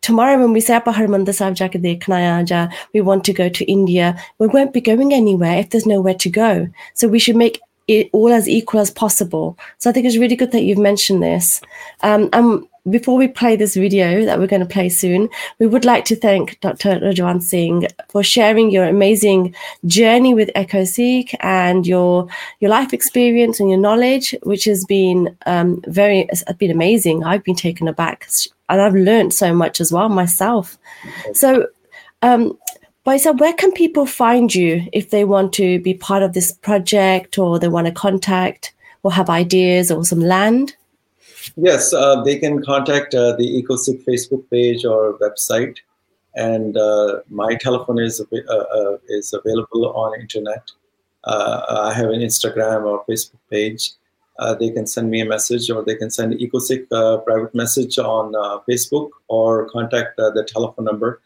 [0.00, 4.46] tomorrow when we say Harmandir Sahib ja ke we want to go to India, we
[4.46, 6.68] won't be going anywhere if there's nowhere to go.
[6.92, 7.58] So we should make
[7.88, 9.58] it all as equal as possible.
[9.78, 11.60] So I think it's really good that you've mentioned this.
[12.02, 15.28] Um, and before we play this video that we're going to play soon,
[15.58, 17.00] we would like to thank Dr.
[17.00, 19.54] Rajwant Singh for sharing your amazing
[19.86, 22.28] journey with EcoSikh and your
[22.60, 27.24] your life experience and your knowledge, which has been um, very has been amazing.
[27.24, 28.28] I've been taken aback
[28.68, 30.76] and I've learned so much as well myself.
[31.32, 31.68] So
[32.20, 32.58] um,
[33.04, 37.38] Baisa, where can people find you if they want to be part of this project
[37.38, 40.74] or they want to contact or have ideas or some land?
[41.56, 45.80] Yes, uh, they can contact uh, the EcoSikh Facebook page or website,
[46.34, 50.70] and uh, my telephone is uh, uh, is available on internet.
[51.24, 53.92] Uh, I have an Instagram or Facebook page.
[54.58, 56.88] they can send me a message, or they can send EcoSikh
[57.26, 58.32] private message on
[58.66, 61.20] Facebook, or contact the telephone number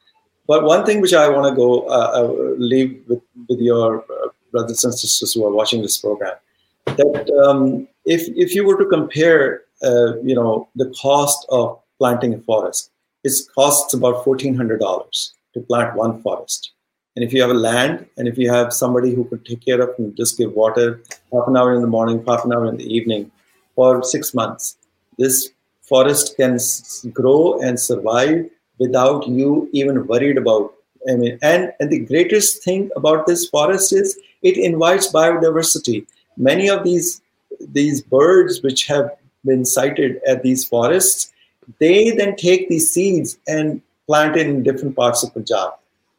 [0.49, 4.29] but one thing which I want to go uh, uh, leave with, with your uh,
[4.51, 6.35] brothers and sisters who are watching this program,
[6.87, 12.33] that um, if, if you were to compare, uh, you know, the cost of planting
[12.33, 12.91] a forest,
[13.25, 16.73] it costs about $1,400 to plant one forest.
[17.15, 19.83] And if you have a land and if you have somebody who could take care
[19.83, 22.77] of and just give water half an hour in the morning, half an hour in
[22.77, 23.31] the evening
[23.75, 24.77] for six months,
[25.19, 25.51] this
[25.83, 26.59] forest can
[27.13, 28.49] grow and survive
[28.79, 30.75] without you even worried about.
[31.11, 36.07] I mean, and, and the greatest thing about this forest is it invites biodiversity.
[36.37, 37.21] Many of these
[37.73, 39.11] these birds which have
[39.45, 41.33] been sighted at these forests,
[41.81, 45.73] they then take these seeds and plant it in different parts of Punjab.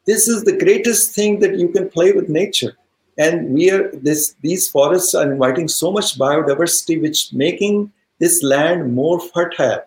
[0.06, 2.78] This is the greatest thing that you can play with nature.
[3.18, 8.94] And we are this these forests are inviting so much biodiversity, which making this land
[8.94, 9.84] more fertile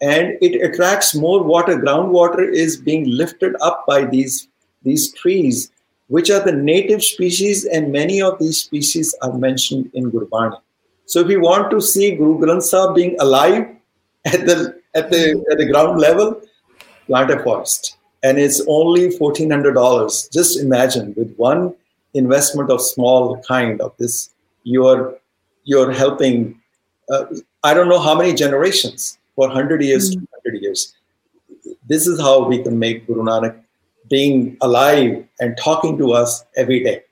[0.00, 1.76] and it attracts more water.
[1.76, 4.48] Groundwater is being lifted up by these,
[4.82, 5.70] these trees,
[6.08, 10.58] which are the native species, and many of these species are mentioned in Gurbani.
[11.06, 13.68] So if you want to see Guru Granth Sahib being alive
[14.24, 16.40] at the, at the, at the ground level,
[17.06, 17.96] plant a forest.
[18.22, 20.32] And it's only $1,400.
[20.32, 21.74] Just imagine with one
[22.14, 24.30] investment of small kind of this,
[24.64, 25.16] you're,
[25.64, 26.60] you're helping,
[27.10, 27.26] uh,
[27.62, 30.26] I don't know how many generations for 100 years, mm.
[30.44, 30.94] 200 years.
[31.86, 33.62] This is how we can make Guru Nanak
[34.08, 37.02] being alive and talking to us every day.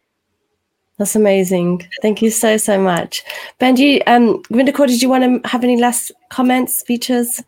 [0.98, 1.88] That's amazing.
[2.02, 3.24] Thank you so, so much.
[3.60, 7.42] Benji, um, Vindakor, did you want to have any last comments, features?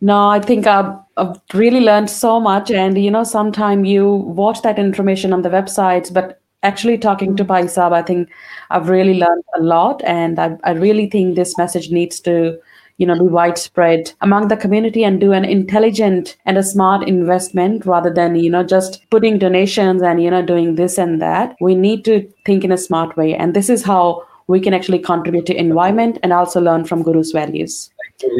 [0.00, 2.70] No, I think I've, I've really learned so much.
[2.70, 7.44] And, you know, sometimes you watch that information on the websites, but actually talking to
[7.44, 8.30] Pai Saab, I think
[8.70, 10.00] I've really learned a lot.
[10.04, 12.58] And I, I really think this message needs to
[13.00, 17.86] you know be widespread among the community and do an intelligent and a smart investment
[17.86, 21.56] rather than you know just putting donations and you know doing this and that.
[21.60, 23.34] We need to think in a smart way.
[23.34, 27.32] And this is how we can actually contribute to environment and also learn from guru's
[27.32, 27.90] values.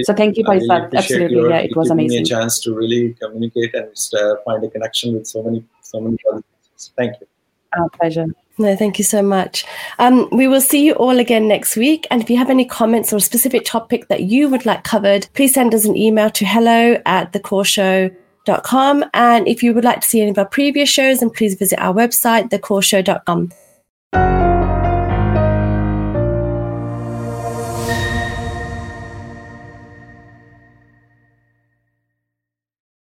[0.03, 1.37] So thank you really absolutely.
[1.37, 4.69] your, yeah it was amazing me a chance to really communicate and uh, find a
[4.69, 6.43] connection with so many so many other
[6.99, 7.27] thank you.
[7.79, 8.27] Our pleasure
[8.61, 9.65] no, thank you so much.
[9.99, 12.07] Um, we will see you all again next week.
[12.11, 15.27] And if you have any comments or a specific topic that you would like covered,
[15.35, 19.05] please send us an email to hello at thecoreshow.com.
[19.15, 21.81] And if you would like to see any of our previous shows, then please visit
[21.81, 24.50] our website, thecoreshow.com.